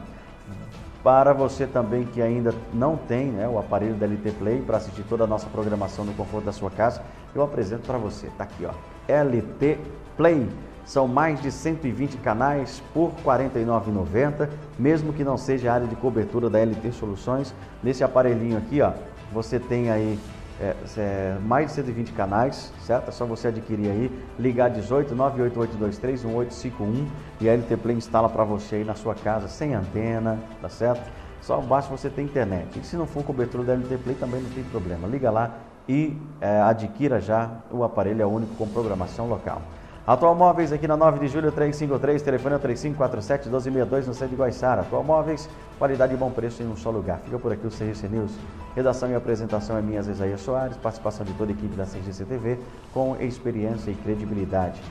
Para 1.03 1.31
você 1.31 1.65
também 1.65 2.05
que 2.05 2.21
ainda 2.21 2.53
não 2.73 2.97
tem 2.97 3.27
né, 3.27 3.47
o 3.47 3.57
aparelho 3.57 3.95
da 3.95 4.05
LT 4.05 4.31
Play 4.31 4.61
para 4.61 4.77
assistir 4.77 5.03
toda 5.03 5.23
a 5.23 5.27
nossa 5.27 5.47
programação 5.47 6.03
no 6.03 6.13
conforto 6.13 6.45
da 6.45 6.51
sua 6.51 6.69
casa, 6.69 7.01
eu 7.33 7.41
apresento 7.41 7.83
para 7.87 7.97
você. 7.97 8.27
Está 8.27 8.43
aqui, 8.43 8.65
ó, 8.65 8.71
LT 9.07 9.77
Play. 10.17 10.49
São 10.85 11.07
mais 11.07 11.39
de 11.41 11.51
120 11.51 12.17
canais 12.17 12.81
por 12.93 13.11
R$ 13.11 13.23
49,90, 13.23 14.49
mesmo 14.77 15.13
que 15.13 15.23
não 15.23 15.37
seja 15.37 15.71
a 15.71 15.75
área 15.75 15.87
de 15.87 15.95
cobertura 15.95 16.49
da 16.49 16.59
LT 16.59 16.91
Soluções. 16.91 17.53
Nesse 17.81 18.03
aparelhinho 18.03 18.57
aqui, 18.57 18.81
ó, 18.81 18.91
você 19.31 19.59
tem 19.59 19.91
aí 19.91 20.19
é, 20.61 20.75
é, 20.97 21.37
mais 21.41 21.67
de 21.67 21.73
120 21.73 22.11
canais, 22.11 22.71
certo? 22.81 23.09
É 23.09 23.11
só 23.11 23.25
você 23.25 23.47
adquirir 23.47 23.89
aí, 23.89 24.23
ligar 24.37 24.69
18 24.69 25.15
98823 25.15 26.23
1851 26.25 27.07
e 27.41 27.49
a 27.49 27.53
LT 27.55 27.77
Play 27.77 27.95
instala 27.95 28.27
para 28.27 28.43
você 28.43 28.77
aí 28.77 28.83
na 28.83 28.95
sua 28.95 29.15
casa 29.15 29.47
sem 29.47 29.73
antena, 29.73 30.37
tá 30.61 30.69
certo? 30.69 31.09
Só 31.41 31.61
basta 31.61 31.89
você 31.89 32.09
ter 32.09 32.21
internet. 32.21 32.77
E 32.77 32.83
se 32.83 32.97
não 32.97 33.07
for 33.07 33.23
cobertura 33.23 33.63
da 33.63 33.73
LT 33.73 33.97
Play 33.99 34.15
também 34.15 34.41
não 34.41 34.49
tem 34.49 34.63
problema. 34.65 35.07
Liga 35.07 35.31
lá 35.31 35.55
e 35.87 36.15
é, 36.41 36.61
adquira 36.61 37.21
já 37.21 37.49
o 37.71 37.83
aparelho 37.83 38.21
é 38.21 38.25
único 38.25 38.53
com 38.55 38.67
programação 38.67 39.27
local. 39.27 39.61
Atual 40.09 40.33
Móveis 40.33 40.73
aqui 40.73 40.87
na 40.87 40.97
9 40.97 41.19
de 41.19 41.27
julho 41.27 41.51
353, 41.51 42.23
telefone 42.23 42.55
é 42.55 42.57
3547 42.57 43.47
1262 43.47 44.07
no 44.07 44.13
centro 44.15 44.35
de 44.35 44.41
Guaiçara. 44.41 44.81
Atual 44.81 45.03
Móveis, 45.03 45.47
qualidade 45.77 46.15
e 46.15 46.17
bom 46.17 46.31
preço 46.31 46.63
em 46.63 46.67
um 46.67 46.75
só 46.75 46.89
lugar. 46.89 47.19
Fica 47.19 47.37
por 47.37 47.53
aqui 47.53 47.67
o 47.67 47.69
CGC 47.69 48.07
News. 48.07 48.31
Redação 48.75 49.11
e 49.11 49.13
apresentação 49.13 49.77
é 49.77 49.83
minha, 49.83 49.99
Isaías 49.99 50.41
Soares, 50.41 50.77
participação 50.77 51.23
de 51.23 51.31
toda 51.33 51.51
a 51.51 51.53
equipe 51.53 51.75
da 51.75 51.85
CGC 51.85 52.25
TV 52.25 52.57
com 52.91 53.17
experiência 53.17 53.91
e 53.91 53.93
credibilidade. 53.93 54.81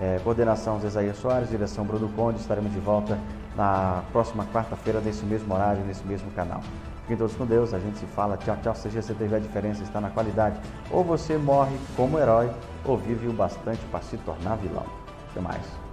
É, 0.00 0.20
coordenação 0.22 0.78
Zezaia 0.78 1.12
Soares, 1.12 1.50
direção 1.50 1.84
Bruno 1.84 2.08
Conde. 2.10 2.38
Estaremos 2.38 2.72
de 2.72 2.78
volta 2.78 3.18
na 3.56 4.04
próxima 4.12 4.46
quarta-feira, 4.54 5.00
nesse 5.00 5.24
mesmo 5.24 5.52
horário, 5.52 5.84
nesse 5.84 6.06
mesmo 6.06 6.30
canal. 6.30 6.60
Fiquem 7.00 7.16
todos 7.16 7.34
com 7.34 7.44
Deus, 7.44 7.74
a 7.74 7.80
gente 7.80 7.98
se 7.98 8.06
fala. 8.06 8.36
Tchau, 8.36 8.56
tchau. 8.62 8.74
CGC 8.74 9.12
TV, 9.14 9.34
a 9.34 9.40
diferença 9.40 9.82
está 9.82 10.00
na 10.00 10.10
qualidade. 10.10 10.60
Ou 10.88 11.02
você 11.02 11.36
morre 11.36 11.76
como 11.96 12.16
herói, 12.16 12.48
ou 12.90 13.32
bastante 13.32 13.84
para 13.86 14.00
se 14.00 14.16
tornar 14.18 14.56
vilão. 14.56 14.86
Até 15.30 15.40
mais. 15.40 15.87